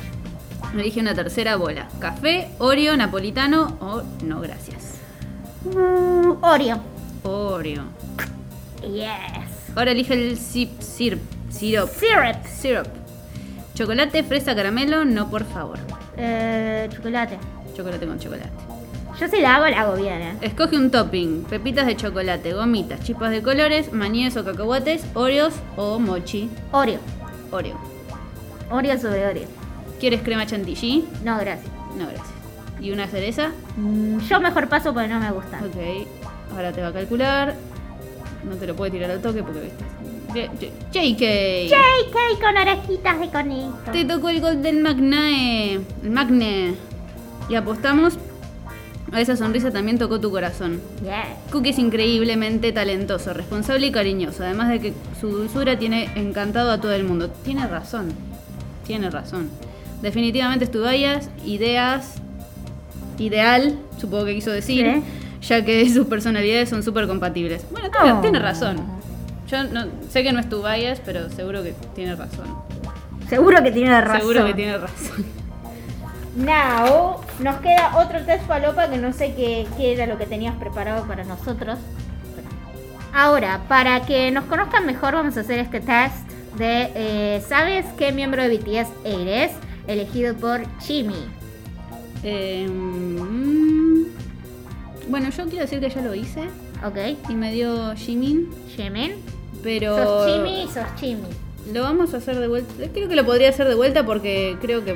[0.75, 1.89] Elige una tercera bola.
[2.01, 4.99] Café, Oreo, napolitano o no gracias.
[5.65, 6.81] Mm, Oreo.
[7.23, 7.85] Oreo.
[8.83, 9.75] Yes.
[9.75, 11.91] Ahora elige el sip, sirp, sirop.
[11.91, 12.47] Syrup.
[12.47, 12.87] Syrup.
[13.75, 15.79] Chocolate, fresa, caramelo, no por favor.
[16.17, 17.39] Eh, chocolate.
[17.77, 18.66] Chocolate con chocolate.
[19.19, 20.37] Yo si la hago, la hago bien, ¿eh?
[20.43, 25.99] Escoge un topping, pepitas de chocolate, gomitas, chispas de colores, maníes o cacahuates, oreos o
[25.99, 26.51] mochi.
[26.71, 27.01] Oreo.
[27.51, 27.77] Oreo.
[28.71, 29.49] Oreo sobre Oreo.
[29.99, 31.09] ¿Quieres crema chantilly?
[31.25, 31.73] No, gracias.
[31.97, 32.29] No, gracias.
[32.79, 33.53] ¿Y una cereza?
[33.79, 35.61] Mm, yo mejor paso porque no me gusta.
[35.65, 36.07] Ok.
[36.55, 37.55] Ahora te va a calcular.
[38.45, 40.71] No te lo puede tirar al toque porque viste.
[40.93, 41.71] JK.
[41.71, 43.79] JK con orejitas de conejo.
[43.93, 45.81] Te tocó el gol del Magnae.
[46.03, 46.75] El Magne.
[47.49, 48.19] Y apostamos.
[49.15, 50.81] Esa sonrisa también tocó tu corazón.
[51.53, 56.81] Cookie es increíblemente talentoso, responsable y cariñoso, además de que su dulzura tiene encantado a
[56.81, 57.31] todo el mundo.
[57.45, 58.13] Tiene razón,
[58.87, 59.49] tiene razón.
[60.03, 62.15] Definitivamente es ideas,
[63.19, 65.03] ideal, supongo que quiso decir,
[65.41, 67.65] ya que sus personalidades son súper compatibles.
[67.71, 68.21] Bueno, tiene, Oh.
[68.21, 68.77] tiene razón.
[69.49, 72.47] Yo no, sé que no es tu bias, pero seguro que tiene razón.
[73.29, 74.21] Seguro que tiene razón.
[74.21, 75.25] Seguro que tiene razón.
[76.37, 80.55] Now, nos queda otro test falopa que no sé qué, qué era lo que tenías
[80.57, 81.79] preparado para nosotros.
[83.15, 86.29] Ahora, para que nos conozcan mejor, vamos a hacer este test
[86.59, 89.53] de eh, ¿Sabes qué miembro de BTS eres?
[89.87, 91.25] Elegido por Jimmy.
[92.23, 94.05] Eh, mm,
[95.09, 96.43] bueno, yo quiero decir que ya lo hice
[96.85, 96.97] ¿Ok?
[97.31, 99.13] y me dio Jimin, Jimin.
[99.63, 99.97] pero...
[99.97, 101.29] Sos Jimmy y sos Jimmy.
[101.73, 102.73] Lo vamos a hacer de vuelta.
[102.93, 104.95] Creo que lo podría hacer de vuelta porque creo que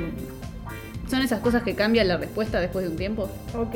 [1.11, 3.29] son esas cosas que cambian la respuesta después de un tiempo.
[3.55, 3.75] Ok.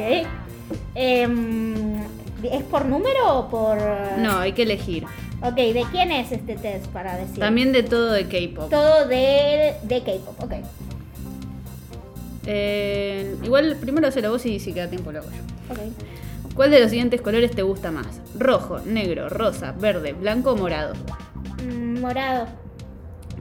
[0.95, 2.01] Em,
[2.41, 3.77] ¿Es por número o por...?
[4.17, 5.03] No, hay que elegir.
[5.41, 7.39] Ok, ¿de quién es este test para decir?
[7.39, 8.69] También de todo de K-pop.
[8.69, 10.53] Todo de, de K-pop, ok.
[12.47, 15.73] Eh, igual primero hace la voz y si queda tiempo lo hago yo.
[15.73, 16.53] Ok.
[16.55, 18.21] ¿Cuál de los siguientes colores te gusta más?
[18.37, 20.93] Rojo, negro, rosa, verde, blanco o morado.
[21.63, 22.47] Mm, morado.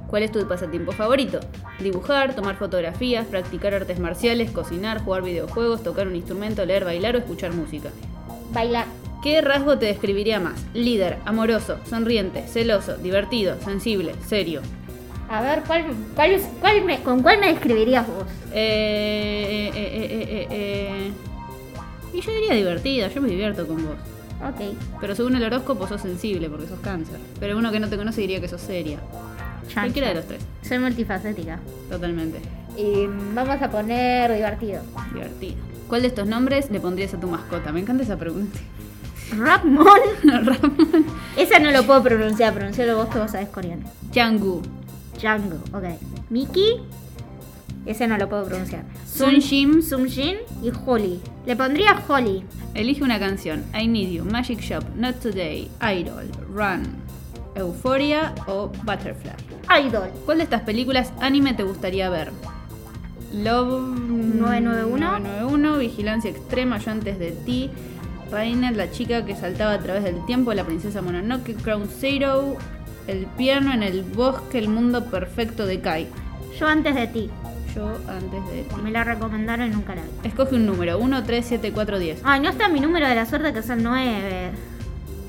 [0.09, 1.41] ¿Cuál es tu pasatiempo favorito?
[1.81, 7.19] Dibujar, tomar fotografías, practicar artes marciales, cocinar, jugar videojuegos, tocar un instrumento, leer, bailar o
[7.19, 7.91] escuchar música.
[8.53, 8.87] Bailar.
[9.23, 10.63] ¿Qué rasgo te describiría más?
[10.75, 14.61] Líder, amoroso, sonriente, celoso, divertido, sensible, serio.
[15.31, 18.25] A ver, ¿cuál, cuál, es- cuál me- ¿con cuál me describirías vos?
[18.53, 21.13] Eh, eh, eh, eh, eh, eh.
[22.13, 23.97] Y yo diría divertida, yo me divierto con vos.
[24.47, 24.77] Ok.
[25.01, 27.19] Pero según el horóscopo sos sensible porque sos cáncer.
[27.41, 28.99] Pero uno que no te conoce diría que sos seria.
[29.73, 31.59] Cualquiera de los tres, Soy multifacética.
[31.91, 32.41] totalmente.
[32.77, 34.83] Y vamos a poner divertido.
[35.13, 35.55] Divertido.
[35.89, 37.71] ¿Cuál de estos nombres le pondrías a tu mascota?
[37.73, 38.59] Me encanta esa pregunta.
[39.37, 39.87] Rapmon.
[40.25, 41.07] Ramón.
[41.37, 43.85] Esa no lo puedo pronunciar, pronuncialo vos que vos sabés coreano.
[44.11, 44.63] Changu.
[45.19, 45.85] Django, ok.
[46.31, 46.81] Miki.
[47.87, 48.85] Ese no lo puedo pronunciar.
[49.07, 49.83] Sunshim.
[49.83, 51.21] Sumjin y Holly.
[51.47, 52.45] Le pondría Holly.
[52.75, 53.63] Elige una canción.
[53.79, 56.83] I Need You, Magic Shop, Not Today, Idol, Run.
[57.55, 59.31] Euphoria o Butterfly.
[59.81, 60.11] Idol.
[60.25, 62.33] ¿Cuál de estas películas anime te gustaría ver?
[63.33, 65.19] Love 991.
[65.19, 67.71] 991, Vigilancia Extrema, Yo antes de ti,
[68.31, 72.57] Rainer, la chica que saltaba a través del tiempo, La princesa Mononoke, Crown Zero,
[73.07, 76.09] El piano en el bosque, El mundo perfecto de Kai.
[76.59, 77.31] Yo antes de ti.
[77.75, 78.77] Yo antes de ti.
[78.83, 80.29] Me la recomendaron y nunca la vi.
[80.29, 82.21] Escoge un número, 1, 3, 7, 4, 10.
[82.25, 84.51] Ay, no está mi número de la suerte que son 9.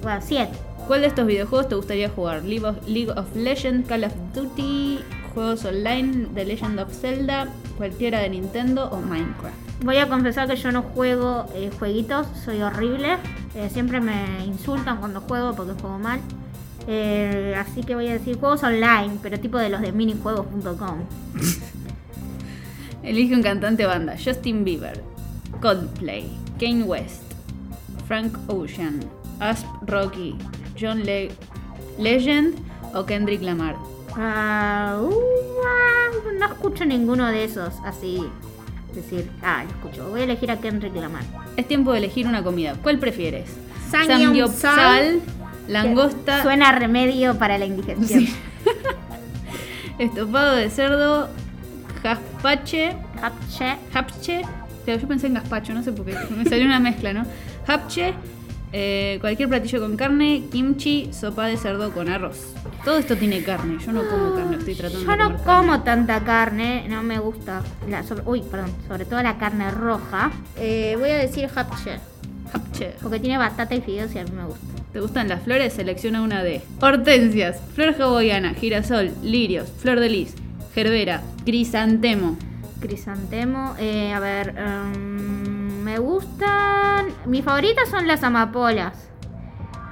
[0.03, 0.64] Bueno, 7.
[0.87, 2.43] ¿Cuál de estos videojuegos te gustaría jugar?
[2.43, 4.99] League of, League of Legends, Call of Duty,
[5.33, 9.55] juegos online, The Legend of Zelda, cualquiera de Nintendo o Minecraft.
[9.83, 13.17] Voy a confesar que yo no juego eh, jueguitos, soy horrible.
[13.55, 16.19] Eh, siempre me insultan cuando juego porque juego mal.
[16.87, 20.99] Eh, así que voy a decir juegos online, pero tipo de los de minijuegos.com.
[23.03, 24.15] Elige un cantante banda.
[24.23, 25.01] Justin Bieber,
[25.61, 26.29] Coldplay,
[26.59, 27.23] Kanye West,
[28.07, 28.99] Frank Ocean,
[29.39, 30.35] Asp Rocky,
[30.79, 31.31] John Le-
[31.99, 32.55] Legend
[32.93, 33.75] o Kendrick Lamar.
[34.17, 35.09] Ah, uh,
[35.67, 36.09] ah,
[36.39, 38.23] no escucho ninguno de esos, así
[38.93, 40.09] decir, ah, lo escucho.
[40.09, 41.23] Voy a elegir a Kendrick Lamar.
[41.57, 42.75] Es tiempo de elegir una comida.
[42.81, 43.49] ¿Cuál prefieres?
[43.91, 45.19] Samgyeopsal.
[45.67, 48.21] Langosta, Suena a remedio para la indigestión.
[48.21, 48.35] Sí.
[49.99, 51.29] estofado de cerdo,
[52.03, 53.77] gazpache, Japche.
[53.93, 54.41] hapche.
[54.85, 56.15] Pero yo pensé en gazpacho, no sé por qué.
[56.37, 57.25] Me salió una mezcla, ¿no?
[57.65, 58.13] Hapche,
[58.73, 62.53] eh, cualquier platillo con carne, kimchi, sopa de cerdo con arroz.
[62.83, 63.77] Todo esto tiene carne.
[63.85, 65.43] Yo no como carne, estoy tratando Yo de no carne.
[65.45, 67.61] como tanta carne, no me gusta.
[67.89, 70.31] La, sobre- uy, perdón, sobre todo la carne roja.
[70.57, 71.99] Eh, voy a decir japche,
[72.53, 72.95] Hapche.
[73.01, 74.59] porque tiene batata y fideos y a mí me gusta.
[74.93, 75.73] ¿Te gustan las flores?
[75.73, 80.35] Selecciona una de hortensias, flor hawaiana, girasol, lirios, flor de lis,
[80.73, 82.37] gerbera, crisantemo.
[82.79, 85.14] Crisantemo, eh, a ver, em,
[85.85, 87.13] me gustan.
[87.27, 89.07] Mis favoritas son las amapolas.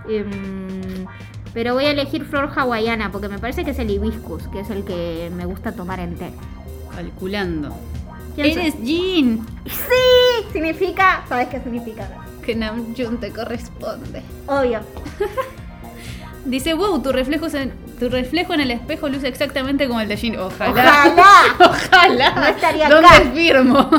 [0.10, 1.06] Em,
[1.54, 4.72] pero voy a elegir flor hawaiana porque me parece que es el hibiscus, que es
[4.72, 6.34] el que me gusta tomar en té.
[6.96, 7.70] Calculando.
[8.34, 9.46] ¿Quién Eres Jin.
[9.66, 11.24] Sí, significa.
[11.30, 12.10] ¿Sabes qué significa?
[12.44, 14.24] Que Namjoon te corresponde.
[14.48, 14.80] Obvio.
[16.46, 20.18] Dice, wow, tu reflejo, en, tu reflejo en el espejo luce exactamente como el de
[20.18, 20.40] Jin.
[20.40, 20.72] Ojalá.
[20.72, 21.24] Ojalá.
[21.60, 22.32] Ojalá.
[22.34, 23.32] No estaría ¿Dónde acá.
[23.32, 23.90] firmo?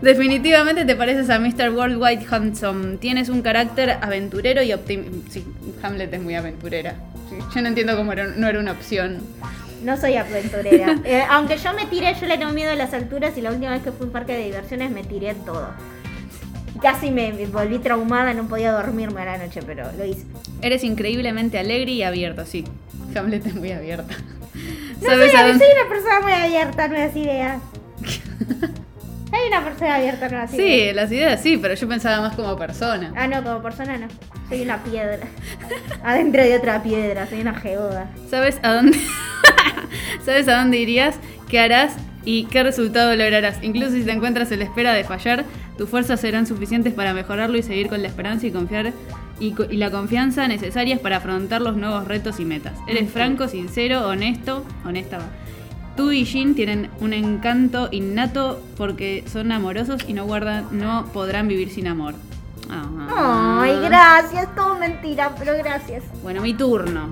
[0.00, 1.70] Definitivamente te pareces a Mr.
[1.70, 2.98] Worldwide Handsome.
[2.98, 5.30] Tienes un carácter aventurero y optimista.
[5.30, 5.44] Sí,
[5.82, 6.94] Hamlet es muy aventurera.
[7.28, 9.18] Sí, yo no entiendo cómo era- no era una opción.
[9.84, 10.96] No soy aventurera.
[11.04, 13.72] Eh, aunque yo me tiré, yo le tengo miedo a las alturas y la última
[13.72, 15.70] vez que fui a un parque de diversiones me tiré en todo.
[16.80, 20.24] Casi me, me volví traumada, no podía dormirme a la noche, pero lo hice.
[20.62, 22.64] Eres increíblemente alegre y abierta, sí.
[23.16, 24.14] Hamlet es muy abierta.
[25.00, 27.60] No ¿Sabes soy, soy una persona muy abierta a nuevas ideas.
[29.30, 32.56] Soy una persona abierta a nuevas Sí, las ideas sí, pero yo pensaba más como
[32.56, 33.12] persona.
[33.14, 34.08] Ah, no, como persona no.
[34.48, 35.26] Soy una piedra.
[36.02, 38.10] Adentro de otra piedra, soy una geoda.
[38.30, 38.98] ¿Sabes a dónde?
[40.24, 41.16] ¿Sabes a dónde irías?
[41.48, 41.94] ¿Qué harás?
[42.24, 43.62] ¿Y qué resultado lograrás?
[43.62, 45.44] Incluso si te encuentras en la espera de fallar,
[45.76, 48.92] tus fuerzas serán suficientes para mejorarlo y seguir con la esperanza y confiar
[49.40, 52.74] y, la confianza necesarias para afrontar los nuevos retos y metas.
[52.86, 55.20] Eres franco, sincero, honesto, honesta.
[55.98, 61.48] Tú y Jin tienen un encanto innato porque son amorosos y no guardan, no podrán
[61.48, 62.14] vivir sin amor.
[62.70, 63.58] Ah.
[63.62, 66.04] Ay, gracias, todo mentira, pero gracias.
[66.22, 67.08] Bueno, mi turno.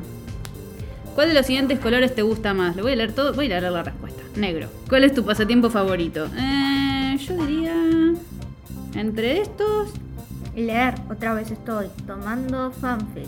[1.16, 2.76] ¿Cuál de los siguientes colores te gusta más?
[2.76, 4.22] Lo voy a leer todo, voy a leer la respuesta.
[4.36, 4.68] Negro.
[4.88, 6.28] ¿Cuál es tu pasatiempo favorito?
[6.38, 7.74] Eh, yo diría.
[8.94, 9.94] Entre estos.
[10.54, 13.26] Leer, otra vez estoy tomando fanfic.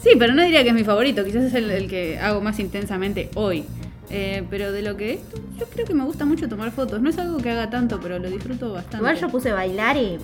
[0.00, 1.24] Sí, pero no diría que es mi favorito.
[1.24, 3.64] Quizás es el, el que hago más intensamente hoy.
[4.10, 5.20] Eh, pero de lo que es,
[5.58, 7.00] yo creo que me gusta mucho tomar fotos.
[7.00, 8.96] No es algo que haga tanto, pero lo disfruto bastante.
[8.98, 10.18] Igual yo puse bailar y.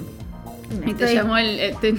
[0.80, 1.60] me Y te estoy- llamó el.
[1.60, 1.94] eh, te-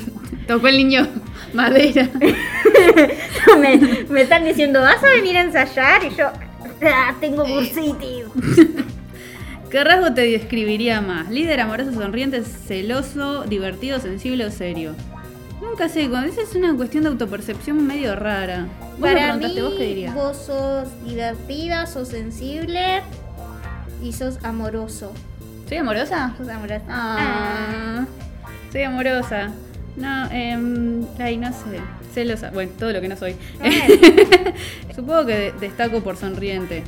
[0.47, 1.07] tocó el niño
[1.53, 2.09] madera.
[3.59, 3.77] me,
[4.09, 6.03] me están diciendo, ¿vas a venir a ensayar?
[6.03, 6.27] Y yo,
[6.83, 8.25] "Ah, tengo bursitis.
[9.71, 11.29] ¿Qué rasgo te describiría más?
[11.29, 14.95] ¿Líder, amoroso, sonriente, celoso, divertido, sensible o serio?
[15.61, 18.67] Nunca sé, cuando esa es una cuestión de autopercepción medio rara.
[18.91, 20.13] Vos me preguntaste, ¿vos qué dirías?
[20.15, 23.01] vos sos divertida, sos sensible
[24.03, 25.11] y sos amoroso.
[25.67, 26.33] ¿Soy amorosa?
[26.37, 26.83] Sos amorosa.
[26.87, 28.05] Ah,
[28.71, 29.51] soy amorosa.
[29.95, 31.79] No, eh, ay, no sé.
[32.13, 32.51] Celosa.
[32.51, 33.35] Bueno, todo lo que no soy.
[34.95, 36.83] Supongo que de- destaco por sonriente.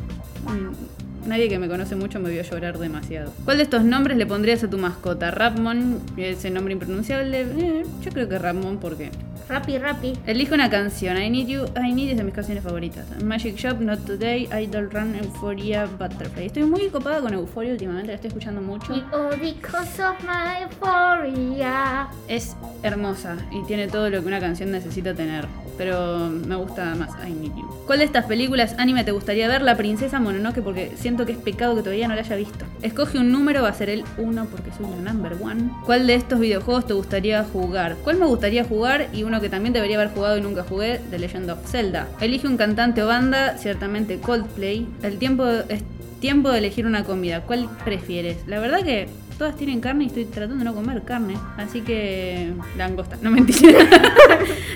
[1.30, 3.32] Nadie que me conoce mucho me vio llorar demasiado.
[3.46, 5.30] ¿Cuál de estos nombres le pondrías a tu mascota?
[5.30, 7.42] Rapmon, ese nombre impronunciable.
[7.42, 9.12] Eh, yo creo que Rapmon porque.
[9.50, 10.14] Rapi, rapi.
[10.28, 11.20] Elige una canción.
[11.20, 13.08] I Need You, I Need es de mis canciones favoritas.
[13.24, 16.46] Magic Shop, Not Today, Idol Run, Euphoria, Butterfly.
[16.46, 18.96] Estoy muy copada con Euphoria últimamente, la estoy escuchando mucho.
[18.96, 22.08] Y all because of my euphoria.
[22.28, 25.48] Es hermosa y tiene todo lo que una canción necesita tener.
[25.80, 27.66] pero me gusta más I Need You.
[27.88, 29.62] ¿Cuál de estas películas anime te gustaría ver?
[29.62, 32.66] La princesa Mononoke, porque siento que es pecado que todavía no la haya visto.
[32.82, 35.72] Escoge un número, va a ser el 1 porque soy la number one.
[35.86, 37.96] ¿Cuál de estos videojuegos te gustaría jugar?
[38.04, 39.08] ¿Cuál me gustaría jugar?
[39.14, 42.08] Y uno que también debería haber jugado y nunca jugué, The Legend of Zelda.
[42.22, 44.88] Elige un cantante o banda, ciertamente Coldplay.
[45.04, 45.84] El tiempo es
[46.20, 47.42] tiempo de elegir una comida.
[47.42, 48.38] ¿Cuál prefieres?
[48.48, 51.36] La verdad que todas tienen carne y estoy tratando de no comer carne.
[51.58, 52.54] Así que.
[52.78, 53.80] Langosta, no mentira.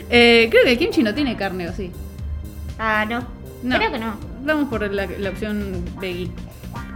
[0.09, 1.89] Eh, creo que el kimchi no tiene carne, ¿o sí?
[2.77, 3.25] Ah, no.
[3.63, 3.77] No.
[3.77, 4.15] Creo que no.
[4.45, 6.29] Vamos por la, la opción veggie.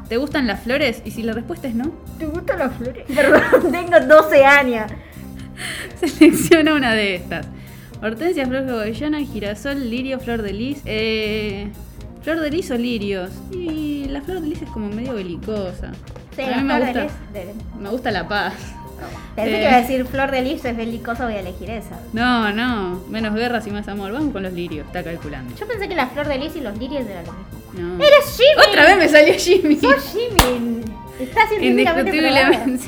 [0.07, 1.01] ¿Te gustan las flores?
[1.03, 3.05] Y si la respuesta es no, ¿Te gustan las flores?
[3.15, 4.91] Perdón, tengo 12 años.
[6.05, 7.47] selecciona una de estas.
[8.01, 10.81] Hortensia, flor hawaiana, girasol, lirio, flor de lis.
[10.85, 11.67] Eh,
[12.23, 13.31] flor de lis o lirios.
[13.51, 15.91] Y la flor de lis es como medio belicosa.
[16.35, 17.11] Sí, A mí me de gusta, lis.
[17.33, 18.53] de- me gusta la paz.
[19.35, 19.55] Pensé Eh.
[19.55, 21.99] que iba a decir flor de lis es belicosa, voy a elegir esa.
[22.13, 24.11] No, no, menos guerras y más amor.
[24.11, 25.55] Vamos con los lirios, está calculando.
[25.55, 27.97] Yo pensé que la flor de lis y los lirios eran lo mismo.
[27.97, 28.03] No.
[28.03, 28.67] ¡Eres Jimmy!
[28.69, 29.75] Otra vez me salió Jimmy.
[29.75, 30.81] ¡Sos Jimmy!
[31.19, 32.09] Está científicamente.
[32.17, 32.87] Indiscutiblemente.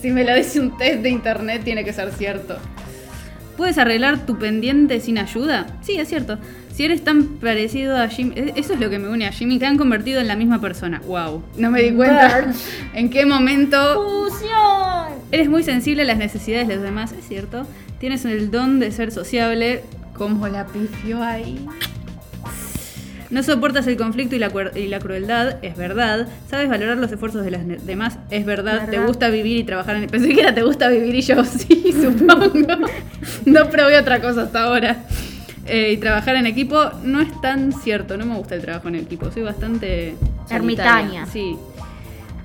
[0.00, 2.56] Si me lo dice un test de internet, tiene que ser cierto.
[3.56, 5.66] ¿Puedes arreglar tu pendiente sin ayuda?
[5.82, 6.38] Sí, es cierto.
[6.72, 9.58] Si eres tan parecido a Jimmy, e- eso es lo que me une a Jimmy,
[9.58, 11.02] te han convertido en la misma persona.
[11.08, 12.52] Wow, no me di cuenta
[12.94, 15.18] en qué momento ¡Fusión!
[15.32, 17.66] eres muy sensible a las necesidades de los demás, es cierto.
[17.98, 19.82] Tienes el don de ser sociable,
[20.14, 21.66] como la pifió ahí.
[23.30, 26.26] No soportas el conflicto y la, cuer- y la crueldad, es verdad.
[26.48, 28.88] Sabes valorar los esfuerzos de los ne- demás, es verdad.
[28.88, 30.06] Te gusta vivir y trabajar en...
[30.08, 32.86] Pensé que era te gusta vivir y yo sí, supongo.
[33.44, 35.04] no probé otra cosa hasta ahora.
[35.66, 38.94] Eh, y trabajar en equipo no es tan cierto, no me gusta el trabajo en
[38.94, 40.14] equipo, soy bastante...
[40.48, 41.26] Ermitaña.
[41.26, 41.56] Sí.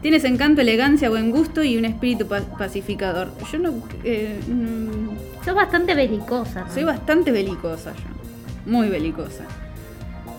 [0.02, 3.30] Tienes encanto, elegancia, buen gusto y un espíritu pa- pacificador.
[3.50, 3.74] Yo no...
[4.04, 6.66] eh, mm, Sos bastante belicosa.
[6.66, 6.74] ¿no?
[6.74, 8.70] soy bastante belicosa yo.
[8.70, 9.46] Muy belicosa.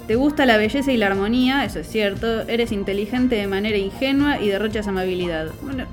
[0.07, 2.42] Te gusta la belleza y la armonía, eso es cierto.
[2.42, 5.50] Eres inteligente de manera ingenua y derrochas amabilidad.
[5.62, 5.86] Bueno,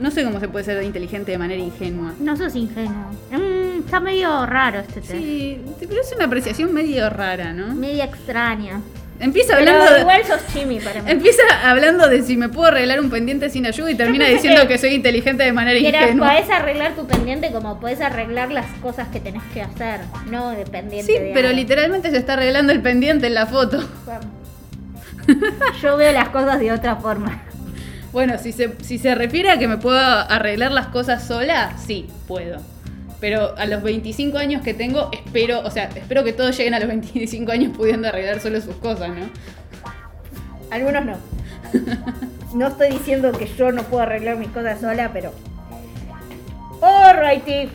[0.00, 2.12] no sé cómo se puede ser inteligente de manera ingenua.
[2.18, 3.12] No sos ingenuo.
[3.30, 5.12] Mm, está medio raro este test.
[5.12, 7.74] Sí, pero es una apreciación medio rara, ¿no?
[7.74, 8.80] Media extraña.
[9.22, 10.00] Empieza Pero hablando de...
[10.00, 11.10] igual sos Jimmy para mí.
[11.10, 14.68] Empieza hablando de si me puedo arreglar un pendiente sin ayuda y termina diciendo que-
[14.68, 16.28] que, soy inteligente de manera Mira, ingenua.
[16.32, 20.00] podés arreglar tu pendiente como podés arreglar las cosas que tenés que hacer,
[20.30, 21.60] no dependiente Sí, de pero algo.
[21.60, 23.82] literalmente se está arreglando el pendiente en la foto.
[25.80, 27.42] Yo veo las cosas de otra forma.
[28.12, 32.08] Bueno, si se, si se refiere a que me puedo arreglar las cosas sola, sí,
[32.28, 32.60] puedo.
[33.22, 36.80] Pero a los 25 años que tengo, espero, o sea, espero que todos lleguen a
[36.80, 39.30] los 25 años pudiendo arreglar solo sus cosas, ¿no?
[40.72, 41.16] Algunos no.
[42.54, 45.32] No estoy diciendo que yo no puedo arreglar mis cosas sola, pero.
[46.82, 47.70] Alrighty.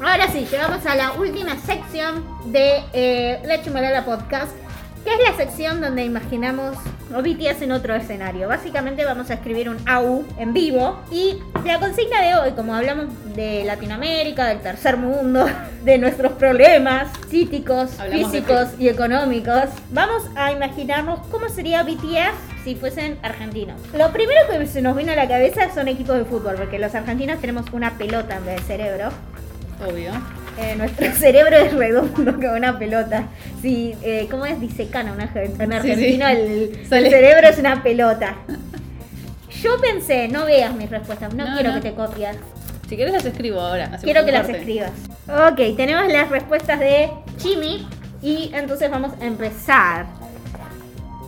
[0.00, 2.22] Ahora sí, llegamos a la última sección
[2.52, 4.52] de eh, La Chumalala Podcast,
[5.02, 6.76] que es la sección donde imaginamos
[7.12, 8.48] a BTS en otro escenario.
[8.48, 13.06] Básicamente vamos a escribir un AU en vivo y la consigna de hoy, como hablamos
[13.34, 15.46] de Latinoamérica, del tercer mundo,
[15.84, 22.74] de nuestros problemas psíquicos, Hablamos físicos y económicos, vamos a imaginarnos cómo sería BTS si
[22.74, 23.80] fuesen argentinos.
[23.96, 26.94] Lo primero que se nos viene a la cabeza son equipos de fútbol, porque los
[26.94, 29.10] argentinos tenemos una pelota en vez de cerebro.
[29.86, 30.12] Obvio.
[30.58, 33.24] Eh, nuestro cerebro es redondo como una pelota.
[33.60, 34.60] Sí, eh, ¿cómo es?
[34.60, 36.32] Disecana una, en Sí, argentino sí.
[36.32, 38.36] El, el cerebro es una pelota.
[39.62, 41.80] Yo pensé, no veas mis respuestas, no, No, quiero no.
[41.80, 42.36] que te copias.
[42.88, 43.98] Si querés las escribo ahora.
[44.02, 44.90] Quiero que las escribas.
[45.26, 47.88] Ok, tenemos las respuestas de Jimmy
[48.20, 50.06] y entonces vamos a empezar.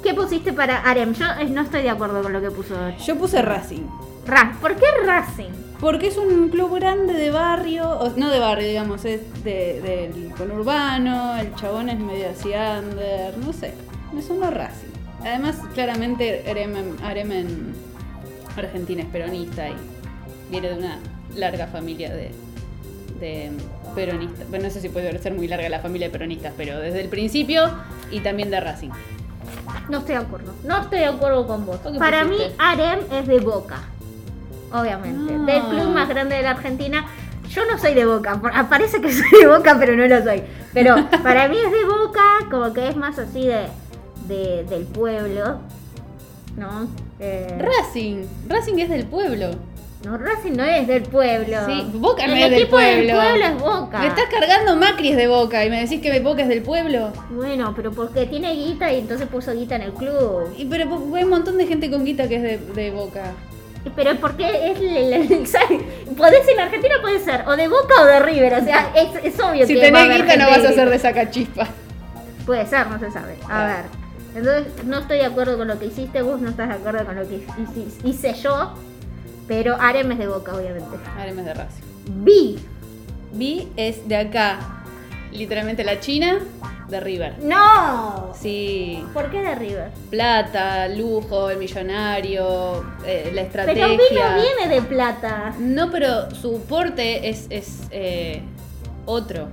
[0.02, 1.14] ¿Qué pusiste para Arem?
[1.14, 2.74] Yo eh, no estoy de acuerdo con lo que puso
[3.04, 3.86] Yo puse Racing.
[4.26, 4.56] Ra.
[4.60, 5.50] ¿Por qué Racing?
[5.80, 10.32] Porque es un club grande de barrio, o- no de barrio, digamos, es de- del
[10.34, 13.74] conurbano, el chabón es medio así under, no sé,
[14.12, 14.88] me sonó Racing.
[15.20, 17.74] Además, claramente Arem, Arem en
[18.56, 19.74] Argentina es peronista y
[20.50, 20.98] viene de una
[21.34, 22.30] larga familia de,
[23.20, 23.50] de
[23.94, 24.48] peronistas.
[24.48, 27.08] Bueno, no sé si puede ser muy larga la familia de peronistas, pero desde el
[27.08, 27.70] principio
[28.10, 28.90] y también de Racing.
[29.90, 30.54] No estoy de acuerdo.
[30.64, 31.76] No estoy de acuerdo con vos.
[31.78, 32.38] ¿Por qué Para mí?
[32.58, 33.80] Arem es de Boca.
[34.72, 35.34] Obviamente.
[35.34, 35.44] Ah.
[35.44, 37.06] Del club más grande de la Argentina.
[37.48, 38.40] Yo no soy de Boca.
[38.52, 40.42] ah, Parece que soy de Boca, pero no lo soy.
[40.74, 43.66] Pero para mí es de Boca, como que es más así de,
[44.28, 45.58] de- del pueblo.
[46.56, 46.88] ¿No?
[47.20, 49.50] Eh, Racing, Racing es del pueblo.
[50.04, 51.58] no, Racing no es del pueblo.
[51.66, 52.96] Sí, Boca no El es del equipo pueblo.
[52.96, 53.98] del pueblo es Boca.
[54.00, 57.12] Me estás cargando Macri es de Boca y me decís que Boca es del pueblo.
[57.30, 60.52] Bueno, pero porque tiene guita y entonces puso guita en el club.
[60.56, 63.32] Y pero po- hay un montón de gente con guita que es de, de Boca.
[63.94, 65.28] Pero porque es el, el-
[66.16, 69.40] podés en Argentina puede ser o de Boca o de River, o sea, es, es
[69.40, 71.68] obvio Si que tenés guita no vas a ser de sacachispa.
[72.44, 73.36] Puede ser, no se sabe.
[73.48, 73.66] A Ah.
[73.66, 73.84] ver.
[74.36, 77.16] Entonces, no estoy de acuerdo con lo que hiciste vos, no estás de acuerdo con
[77.16, 78.74] lo que hice, hice yo,
[79.48, 80.96] pero Arem es de Boca, obviamente.
[81.18, 81.82] Haremos de Racing.
[82.24, 82.58] Vi.
[83.32, 84.58] Vi es de acá,
[85.32, 86.38] literalmente la China,
[86.88, 87.36] de River.
[87.42, 88.32] ¡No!
[88.38, 89.90] Sí, ¿Por qué de River?
[90.10, 93.86] plata, lujo, el millonario, eh, la Pero estrategia.
[93.88, 95.54] Vi no viene de plata.
[95.58, 98.42] No, pero su porte es, es eh,
[99.04, 99.48] otro.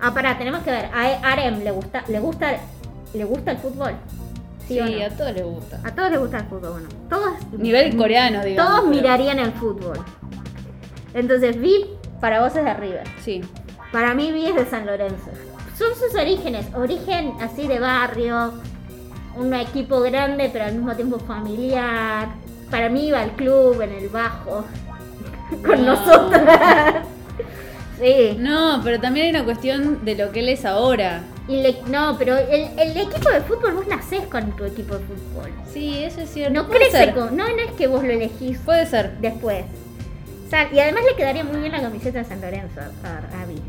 [0.00, 0.86] Ah, pará, tenemos que ver.
[0.94, 2.52] A Arem le gusta, le gusta,
[3.14, 3.92] le gusta el fútbol.
[4.68, 5.04] ¿Sí, Sí, o no?
[5.06, 5.80] a todos les gusta.
[5.82, 6.88] A todos les gusta el fútbol, bueno.
[7.08, 7.32] Todos.
[7.58, 8.70] Nivel coreano, digamos.
[8.70, 9.98] Todos pero- mirarían el fútbol.
[11.14, 11.86] Entonces, Vi
[12.20, 13.04] para vos es de River.
[13.24, 13.40] Sí.
[13.92, 15.30] Para mí Vi es de San Lorenzo.
[15.78, 18.54] Son sus orígenes, origen así de barrio,
[19.36, 22.28] un equipo grande pero al mismo tiempo familiar.
[22.70, 24.64] Para mí iba al club en el bajo
[25.64, 25.94] con No.
[25.94, 26.96] nosotras.
[28.00, 28.36] sí.
[28.38, 31.22] No, pero también hay una cuestión de lo que él es ahora.
[31.46, 35.04] Y le- no, pero el, el equipo de fútbol vos nacés con tu equipo de
[35.04, 35.50] fútbol.
[35.72, 36.52] Sí, eso es cierto.
[36.52, 39.16] No crece con, no, no es que vos lo elegís Puede ser.
[39.20, 39.64] después.
[40.46, 43.46] O sea, y además le quedaría muy bien la camiseta de San Lorenzo a, a
[43.46, 43.62] Vi.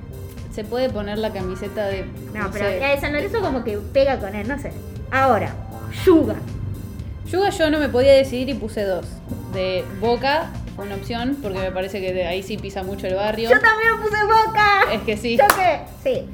[0.53, 2.05] Se puede poner la camiseta de.
[2.33, 2.97] No, pero sé.
[2.99, 4.71] San Lorenzo como que pega con él, no sé.
[5.11, 5.53] Ahora,
[6.05, 6.35] Yuga.
[7.31, 9.05] Yuga yo no me podía decidir y puse dos.
[9.53, 13.15] De Boca fue una opción, porque me parece que de ahí sí pisa mucho el
[13.15, 13.49] barrio.
[13.49, 14.93] Yo también puse Boca.
[14.93, 15.37] Es que sí.
[16.03, 16.25] Sí.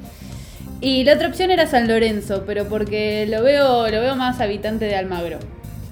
[0.80, 4.84] Y la otra opción era San Lorenzo, pero porque lo veo, lo veo más habitante
[4.84, 5.38] de Almagro.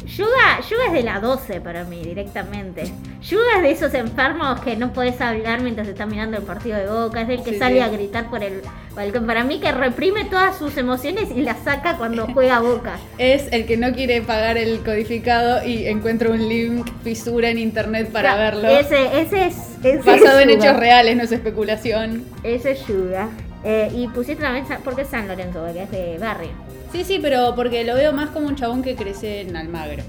[0.06, 2.84] Yuga, Yuga es de la 12 para mí, directamente.
[3.22, 6.86] Yuga es de esos enfermos que no podés hablar mientras estás mirando el partido de
[6.86, 7.22] Boca.
[7.22, 7.80] Es del que Sí, sale sí.
[7.80, 8.60] a gritar por el
[8.94, 9.26] balcón.
[9.26, 12.96] Para mí que reprime todas sus emociones y las saca cuando juega Boca.
[13.18, 18.10] Es el que no quiere pagar el codificado y encuentra un link fisura en internet
[18.12, 18.68] para verlo.
[18.68, 19.56] Ese, ese es.
[19.82, 20.68] ese Basado es en Yuga.
[20.68, 22.24] hechos reales, no es especulación.
[22.42, 23.28] Ese es Yuga.
[23.64, 25.60] Eh, y pusiste también, San- ¿por qué San Lorenzo?
[25.64, 26.50] Porque es de barrio.
[26.94, 30.04] Sí, sí, pero porque lo veo más como un chabón que crece en Almagro.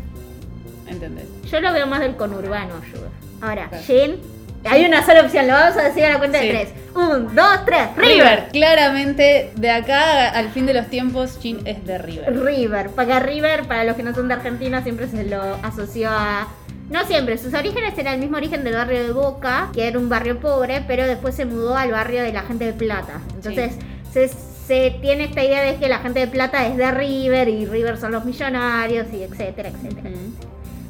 [0.88, 1.25] ¿Entendés?
[1.49, 3.07] Yo lo veo más del conurbano, Yuga.
[3.41, 3.83] Ahora, Claro.
[3.83, 4.15] Jin.
[4.65, 6.47] Hay una sola opción, lo vamos a decir a la cuenta Sí.
[6.47, 6.69] de tres.
[6.95, 7.88] Un, dos, tres.
[7.97, 12.43] River, claramente, de acá al fin de los tiempos, Chin es de River.
[12.45, 12.89] River.
[12.91, 16.47] Para River, para los que no son de Argentina, siempre se lo asoció a.
[16.91, 20.07] No siempre, sus orígenes eran el mismo origen del barrio de Boca, que era un
[20.07, 23.21] barrio pobre, pero después se mudó al barrio de la gente de Plata.
[23.36, 23.73] Entonces,
[24.13, 24.29] se,
[24.66, 27.97] se tiene esta idea de que la gente de Plata es de River y River
[27.97, 30.09] son los millonarios y etcétera, etcétera.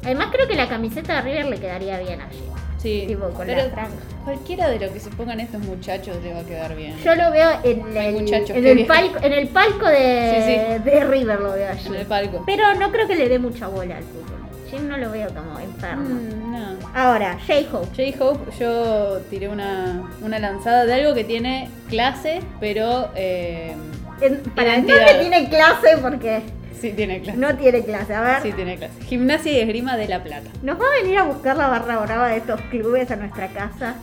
[0.04, 2.42] Además, creo que la camiseta de River le quedaría bien allí.
[2.78, 3.88] Sí, Tipo, con pero la
[4.24, 6.96] cualquiera de lo que se pongan estos muchachos le va a quedar bien.
[7.02, 11.04] Yo lo veo en el, muchachos, en el palco, en el palco de, Sí, de
[11.04, 11.88] River, lo veo allí.
[11.88, 12.44] En el palco.
[12.46, 14.45] Pero no creo que le dé mucha bola al fútbol.
[14.80, 16.08] No lo veo como enfermo.
[16.08, 16.66] Mm, no.
[16.94, 17.88] Ahora, J-Hope.
[18.12, 23.74] J-Hope, yo tiré una, una lanzada de algo que tiene clase, pero eh,
[24.20, 26.40] En- Para no que tiene clase porque
[26.80, 27.38] sí tiene clase.
[27.38, 28.14] no tiene clase.
[28.14, 28.94] A ver, Sí tiene clase.
[29.04, 30.48] Gimnasia y esgrima de La Plata.
[30.62, 33.94] nos va a venir a buscar la barra brava de estos clubes a nuestra casa.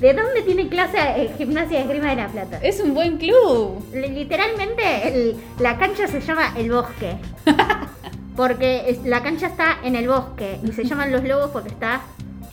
[0.00, 2.58] ¿De dónde tiene clase eh, gimnasia y esgrima de la plata?
[2.62, 3.80] Es un buen club.
[3.94, 7.14] Li- Literalmente el- la cancha se llama El Bosque.
[8.36, 12.00] Porque es- la cancha está en el bosque y se llaman los lobos porque está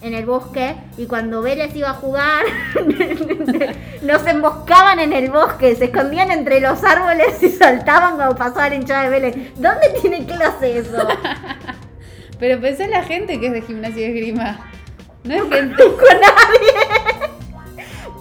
[0.01, 2.43] en el bosque y cuando Vélez iba a jugar
[4.01, 8.75] nos emboscaban en el bosque, se escondían entre los árboles y saltaban cuando pasaba la
[8.75, 9.35] hinchada de Vélez.
[9.57, 11.07] ¿Dónde tiene clase eso?
[12.39, 14.59] Pero pensé en la gente que es de gimnasia y esgrima.
[15.23, 15.75] No es gente.
[15.83, 17.20] con nadie.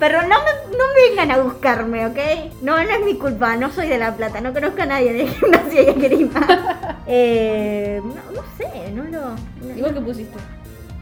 [0.01, 2.19] Pero no me, no me vengan a buscarme, ¿ok?
[2.63, 5.27] No, no es mi culpa, no soy de La Plata, no conozco a nadie de
[5.29, 6.99] gimnasia y esgrima.
[7.07, 9.21] eh, no, no sé, no lo...
[9.31, 10.39] no- ¿Y vos qué pusiste?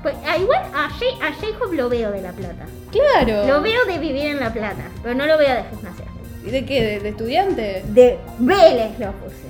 [0.02, 2.66] Pues, ah, igual a, Jay- a Jacob lo veo de La Plata.
[2.92, 3.46] Claro.
[3.46, 6.04] Lo veo de vivir en La Plata, pero no lo veo de gimnasia.
[6.44, 6.82] ¿Y de qué?
[6.82, 7.82] ¿De, de estudiante?
[7.88, 9.48] De Vélez lo puse.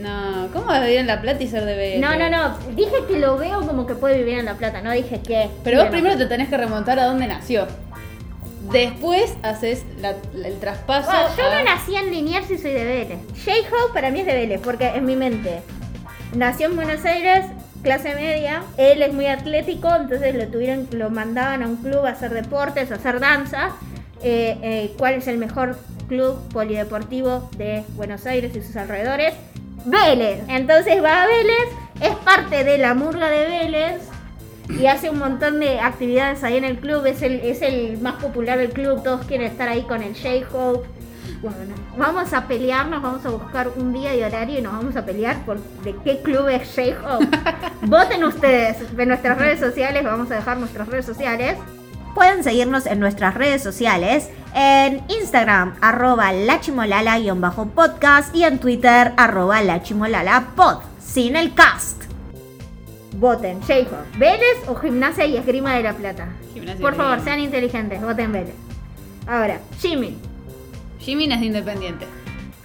[0.00, 2.00] No, ¿cómo vas a vivir en La Plata y ser de Vélez?
[2.00, 4.90] No, no, no, dije que lo veo como que puede vivir en La Plata, no
[4.92, 5.48] dije que...
[5.64, 7.66] Pero vos primero te tenés que remontar a dónde nació.
[8.72, 11.10] Después haces la- la- el traspaso.
[11.10, 13.18] Bueno, yo a- no nací en Liniers y soy de Vélez.
[13.44, 15.60] J-Hope para mí es de Vélez, porque en mi mente
[16.34, 17.46] nació en Buenos Aires,
[17.82, 18.62] clase media.
[18.76, 22.92] Él es muy atlético, entonces lo tuvieron, lo mandaban a un club a hacer deportes,
[22.92, 23.70] a hacer danza.
[24.22, 29.32] Eh, eh, ¿Cuál es el mejor club polideportivo de Buenos Aires y sus alrededores?
[29.86, 30.42] Vélez.
[30.48, 31.68] Entonces va a Vélez,
[32.02, 34.02] es parte de la murga de Vélez
[34.78, 37.04] y hace un montón de actividades ahí en el club.
[37.06, 39.02] Es el, es el más popular del club.
[39.02, 40.88] Todos quieren estar ahí con el J-Hope.
[41.42, 45.06] Bueno, vamos a pelearnos, vamos a buscar un día y horario y nos vamos a
[45.06, 47.26] pelear por de qué club es J-Hope.
[47.86, 51.56] Voten ustedes en nuestras redes sociales, vamos a dejar nuestras redes sociales.
[52.14, 60.80] Pueden seguirnos en nuestras redes sociales, en Instagram, arroba lachimolala-podcast y en Twitter, arroba lachimolalapod,
[61.00, 61.99] sin el cast.
[63.20, 64.18] Voten, J-Hope.
[64.18, 66.28] ¿Vélez o Gimnasia y Esgrima de la Plata?
[66.54, 68.54] Gimnasia Por favor, sean inteligentes, voten Vélez.
[69.26, 70.16] Ahora, Jimmy.
[71.00, 72.06] Jimin es de independiente.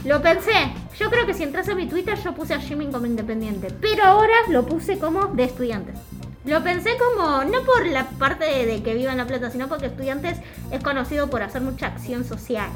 [0.06, 0.54] Lo pensé.
[0.98, 3.68] Yo creo que si entras a mi Twitter yo puse a Jimin como independiente.
[3.82, 6.00] Pero ahora lo puse como de estudiantes.
[6.46, 9.68] Lo pensé como, no por la parte de, de que viva en La Plata, sino
[9.68, 10.38] porque estudiantes
[10.72, 12.70] es conocido por hacer mucha acción social.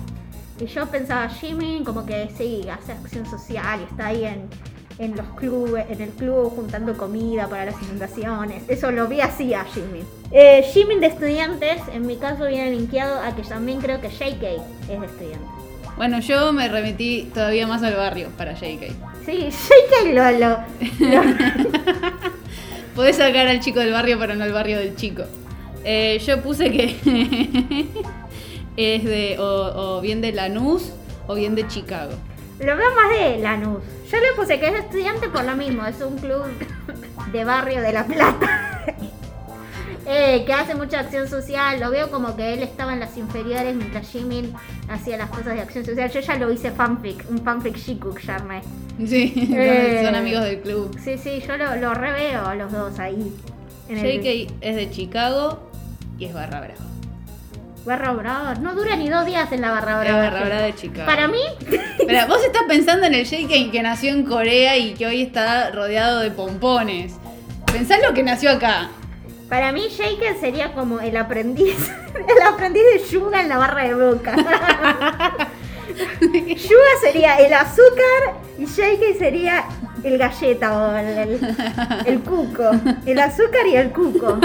[0.59, 4.49] Y yo pensaba Jimin como que sí, hace acción social y está ahí en,
[4.99, 8.63] en los clubes, en el club juntando comida para las inundaciones.
[8.67, 10.03] Eso lo vi así a Jimin.
[10.31, 14.43] Eh, Jimin de estudiantes, en mi caso viene linkeado a que también creo que JK
[14.89, 15.47] es de estudiantes.
[15.97, 18.91] Bueno, yo me remití todavía más al barrio para JK.
[19.25, 20.49] Sí, JK lo, lo,
[20.99, 21.21] lo-
[22.95, 25.23] Podés sacar al chico del barrio, pero no al barrio del chico.
[25.85, 26.95] Eh, yo puse que
[28.77, 30.91] es de o, o bien de Lanús
[31.27, 32.11] o bien de Chicago.
[32.59, 33.79] Lo veo más de Lanús.
[34.11, 36.43] Yo le puse que es estudiante por lo mismo, es un club
[37.31, 38.85] de barrio de La Plata.
[40.11, 43.75] Eh, que hace mucha acción social, lo veo como que él estaba en las inferiores
[43.75, 44.53] mientras Jimin
[44.89, 46.09] hacía las cosas de acción social.
[46.09, 48.61] Yo ya lo hice fanfic, un fanfic Shikuk ya armé.
[49.05, 50.01] Sí, Eh.
[50.03, 50.97] son amigos del club.
[51.03, 53.31] Sí, sí, yo lo, lo reveo a los dos ahí.
[53.87, 55.69] el- JK es de Chicago
[56.17, 56.75] y es barra brava.
[57.85, 58.55] Barra Brava.
[58.55, 60.17] No dura ni dos días en la Barra Brava.
[60.21, 61.05] barra brava de Chicago.
[61.05, 61.41] Para mí,
[62.07, 65.71] Pero vos estás pensando en el JK que nació en Corea y que hoy está
[65.71, 67.13] rodeado de pompones.
[67.71, 68.89] Pensá en lo que nació acá.
[69.47, 73.93] Para mí, Shaker sería como el aprendiz, el aprendiz de Yuga en la barra de
[73.95, 74.35] boca.
[76.21, 79.63] Yuga sería el azúcar y Shaker sería
[80.03, 81.55] el galleta o el, el-
[82.05, 82.71] el cuco.
[83.05, 84.39] El azúcar y el cuco.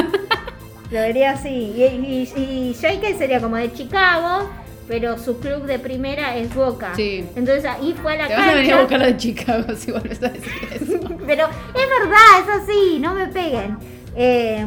[0.95, 1.49] Lo vería así.
[1.49, 4.49] Y, y, sería como de Chicago,
[4.87, 6.93] pero su club de primera es Boca.
[6.95, 7.27] Sí.
[7.35, 8.97] Entonces ahí fue a la Te vas a venir a cancha.
[8.97, 11.01] buscar Chicago si vuelves a decir eso.
[11.27, 13.77] Pero es verdad, es así, no me peguen.
[14.15, 14.65] Eh,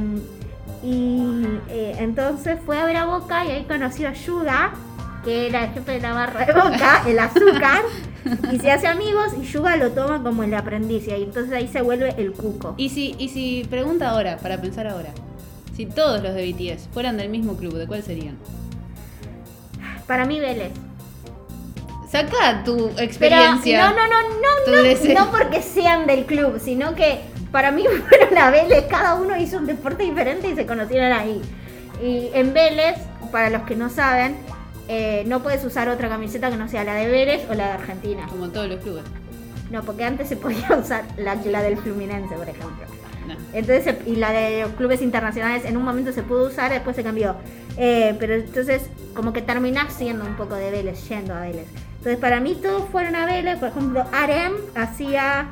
[0.83, 4.73] y eh, entonces fue a ver a Boca y ahí conoció a Yuga,
[5.23, 7.83] que era el jefe de la barra de Boca, el azúcar,
[8.51, 11.81] y se hace amigos y Yuga lo toma como el aprendiz y entonces ahí se
[11.81, 12.73] vuelve el cuco.
[12.75, 15.13] Y si, y si pregunta ahora, para pensar ahora,
[15.77, 18.35] si todos los de BTS fueran del mismo club, ¿de cuál serían?
[20.07, 20.71] Para mí Vélez.
[22.09, 23.89] Saca tu Pero experiencia.
[23.91, 25.13] no, no, no, no, deseo.
[25.13, 27.19] no, no porque sean del club, sino que
[27.51, 31.41] para mí fueron a Vélez, cada uno hizo un deporte diferente y se conocieron ahí.
[32.01, 32.97] Y en Vélez,
[33.31, 34.35] para los que no saben,
[34.87, 37.71] eh, no puedes usar otra camiseta que no sea la de Vélez o la de
[37.73, 38.25] Argentina.
[38.27, 39.03] Como en todos los clubes.
[39.69, 42.87] No, porque antes se podía usar la, la del Fluminense, por ejemplo.
[43.53, 47.35] Entonces, y la de clubes internacionales en un momento se pudo usar, después se cambió.
[47.77, 51.67] Eh, pero entonces, como que terminás siendo un poco de Vélez, yendo a Vélez.
[51.97, 53.57] Entonces, para mí todos fueron a Vélez.
[53.59, 55.47] Por ejemplo, Arem hacía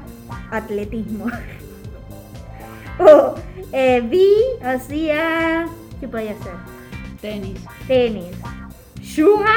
[0.51, 1.25] atletismo.
[2.99, 3.35] o
[3.71, 4.27] eh, Vi
[4.63, 5.67] hacía.
[5.99, 6.53] ¿Qué podía hacer?
[7.21, 7.59] Tenis.
[7.87, 8.35] Tenis.
[9.01, 9.55] Yuga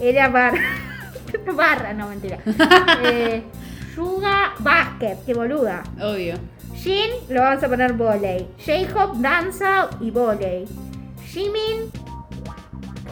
[0.00, 0.60] era barra.
[1.56, 2.38] barra, no mentira.
[3.04, 3.42] Eh,
[4.00, 5.82] Yuga básquet, qué boluda.
[6.00, 6.36] Obvio.
[6.74, 8.46] Jin lo vamos a poner volei.
[8.64, 10.64] J-Hop danza y volei.
[11.26, 11.90] Jimin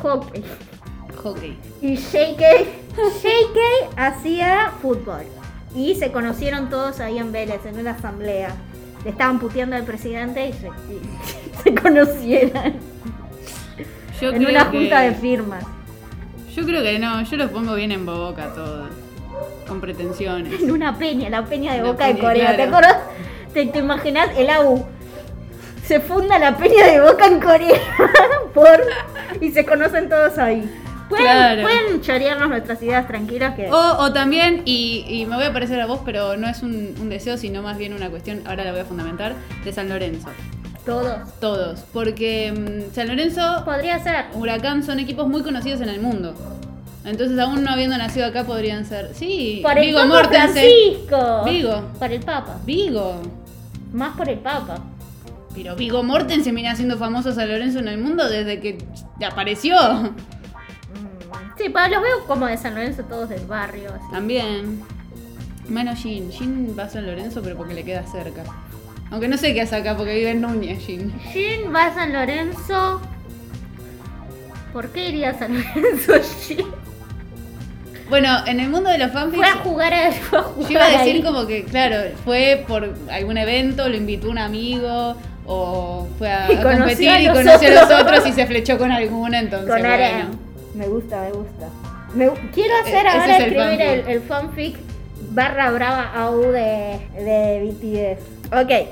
[0.02, 0.42] hockey.
[1.22, 1.58] Hockey.
[1.82, 2.40] Y JK,
[3.22, 3.58] JK
[3.96, 5.24] hacía fútbol.
[5.74, 8.56] Y se conocieron todos ahí en Vélez, en una asamblea.
[9.04, 12.74] Le estaban puteando al presidente y se, y se conocieron
[14.20, 15.64] Yo en creo una que- junta de firmas.
[16.56, 18.88] Yo creo que no, yo los pongo bien en boca todos.
[19.66, 20.62] Con pretensiones.
[20.62, 22.56] En una peña, la peña de La Boca de peña, Corea.
[22.56, 22.96] ¿Te acuerdas?
[23.52, 24.84] ¿Te, te imaginas el AU?
[25.84, 27.80] Se funda la peña de Boca en Corea
[28.54, 28.80] por
[29.40, 30.70] y se conocen todos ahí.
[31.08, 31.62] Pueden, Claro.
[31.62, 35.80] pueden chorearnos nuestras ideas tranquilas que O, o también, y, y me voy a parecer
[35.80, 38.72] a vos, pero no es un, un deseo, sino más bien una cuestión, ahora la
[38.72, 39.32] voy a fundamentar,
[39.64, 40.28] de San Lorenzo.
[40.84, 41.16] todos.
[41.40, 41.80] Todos.
[41.94, 44.26] Porque mm, San Lorenzo, Podría ser.
[44.34, 46.34] Huracán son equipos muy conocidos en el mundo.
[47.08, 49.14] Entonces, aún no habiendo nacido acá, podrían ser.
[49.14, 50.52] Sí, Por el Vigo Papa Mortensen.
[50.52, 51.44] Francisco.
[51.44, 51.82] Vigo.
[51.98, 52.56] Por el Papa.
[52.64, 53.22] Vigo.
[53.92, 54.78] Más por el Papa.
[55.54, 58.78] Pero Vigo Mortensen viene haciendo famoso a San Lorenzo en el mundo desde que
[59.26, 59.74] apareció.
[59.76, 60.08] Mm,
[61.56, 63.90] Sí, pero los veo como de San Lorenzo todos del barrio.
[63.92, 64.04] así.
[64.12, 64.80] También.
[65.68, 66.30] Menos Jin.
[66.30, 68.44] Jin va a San Lorenzo, pero porque le queda cerca.
[69.10, 71.12] Aunque no sé qué hace acá, porque vive en Núñez, Jin.
[71.32, 73.00] Jin va a San Lorenzo.
[74.72, 76.12] ¿Por qué iría a San Lorenzo
[76.46, 76.66] Jin?
[78.08, 79.36] Bueno, en el mundo de los fanfics.
[79.36, 81.22] Fue a jugar a, fue a jugar Yo iba a decir ahí.
[81.22, 85.14] como que, claro, fue por algún evento, lo invitó un amigo,
[85.46, 88.26] o fue a, Y a competir a y conoció a los otros.
[88.26, 90.30] y se flechó con alguna, entonces Con bueno.
[90.74, 91.68] Me gusta, me gusta.
[92.14, 94.08] Me quiero hacer E- ese ahora es el escribir el, fanfic.
[94.08, 94.76] el fanfic
[95.30, 98.16] barra brava AU de, de
[98.50, 98.54] BTS.
[98.62, 98.88] Ok.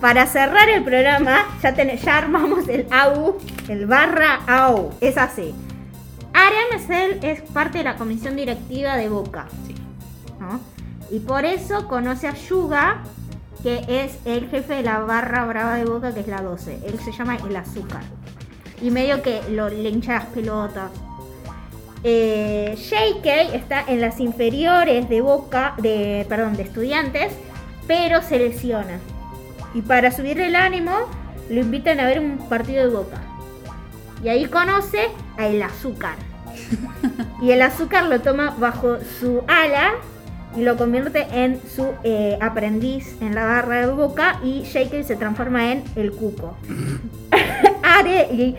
[0.00, 4.92] Para cerrar el programa, ya, ten- ya armamos el AU, el barra AU.
[5.00, 5.54] Es así.
[6.46, 9.46] Arian es, parte de la comisión directiva de Boca.
[9.66, 9.74] Sí.
[10.38, 10.60] ¿no?
[11.10, 13.02] Y por eso conoce a Yuga,
[13.62, 16.80] que es el jefe de la barra brava de Boca, que es la 12.
[16.86, 18.02] Él se llama el azúcar.
[18.80, 20.90] Y medio que lo, le hincha las pelotas.
[22.02, 27.34] Eh, JK está en las inferiores de Boca, de, perdón, de estudiantes,
[27.86, 28.98] pero se lesiona.
[29.74, 30.96] Y para subirle el ánimo,
[31.50, 33.20] lo invitan a ver un partido de Boca.
[34.24, 36.29] Y ahí conoce a el azúcar.
[37.42, 39.92] Y el azúcar lo toma bajo su ala
[40.54, 45.16] y lo convierte en su eh, aprendiz en la barra de boca y JK se
[45.16, 46.56] transforma en el cuco.
[47.82, 48.56] Are y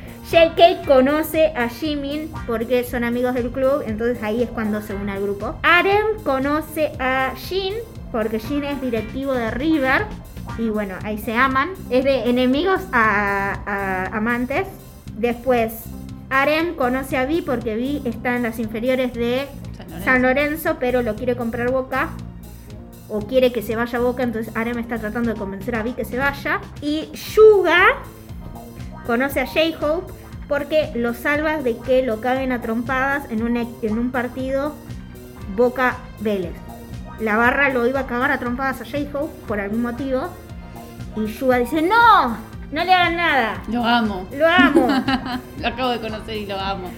[0.88, 5.22] conoce a Jimin porque son amigos del club, entonces ahí es cuando se une al
[5.22, 5.56] grupo.
[5.62, 7.74] Aren conoce a Jin
[8.12, 10.06] porque Jin es directivo de River
[10.58, 11.72] y bueno, ahí se aman.
[11.90, 14.68] Es de enemigos a amantes.
[15.18, 15.74] Después,
[16.32, 20.06] Aren conoce a Vi porque Vi está en las inferiores de San Lorenzo.
[20.06, 22.10] San Lorenzo, pero lo quiere comprar Boca.
[23.10, 25.92] O quiere que se vaya a Boca, entonces Arem está tratando de convencer a Vi
[25.92, 26.62] que se vaya.
[26.82, 27.98] Y Yuga
[29.06, 30.14] conoce a J-Hope
[30.48, 34.74] porque lo salva de que lo caguen a trompadas en un, en un partido
[35.58, 36.54] Boca Vélez.
[37.20, 40.30] La barra lo iba a cagar a trompadas a J-Hope por algún motivo.
[41.18, 43.62] Y Yuga dice, no, no le hagan nada.
[43.70, 44.28] Lo amo.
[44.32, 44.88] Lo amo.
[45.60, 46.92] lo acabo de conocer y lo amo.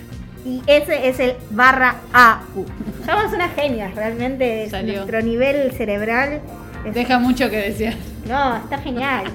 [0.46, 2.66] Y ese es el barra AU.
[3.06, 4.70] Somos unas genias, realmente.
[4.70, 4.96] Salió.
[4.98, 6.42] Nuestro nivel cerebral.
[6.86, 7.96] es- Deja mucho que desear.
[8.28, 9.26] No, está genial.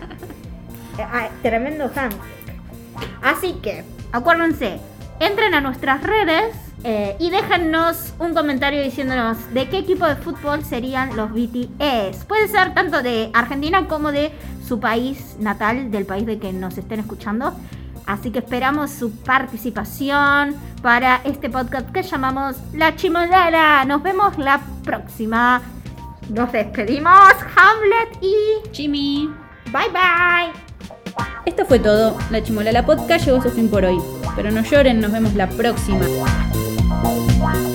[1.01, 2.59] Ah, tremendo handshake.
[3.23, 4.81] Así que, acuérdense,
[5.21, 10.65] entren a nuestras redes eh, y déjennos un comentario diciéndonos de qué equipo de fútbol
[10.65, 12.25] serían los BTS.
[12.27, 14.31] Puede ser tanto de Argentina como de
[14.67, 17.53] su país natal, del país de que nos estén escuchando.
[18.07, 23.85] Así que esperamos su participación para este podcast que llamamos La Chimolala.
[23.85, 25.61] Nos vemos la próxima.
[26.31, 27.13] Nos despedimos,
[27.57, 28.35] Hamlet y
[28.73, 29.31] Jimmy.
[29.67, 30.69] bye bye.
[31.45, 32.17] Esto fue todo.
[32.31, 33.99] La Chimolala Podcast llegó a su fin por hoy.
[34.37, 36.07] Pero no lloren, nos vemos la próxima.
[37.03, 37.68] Bye.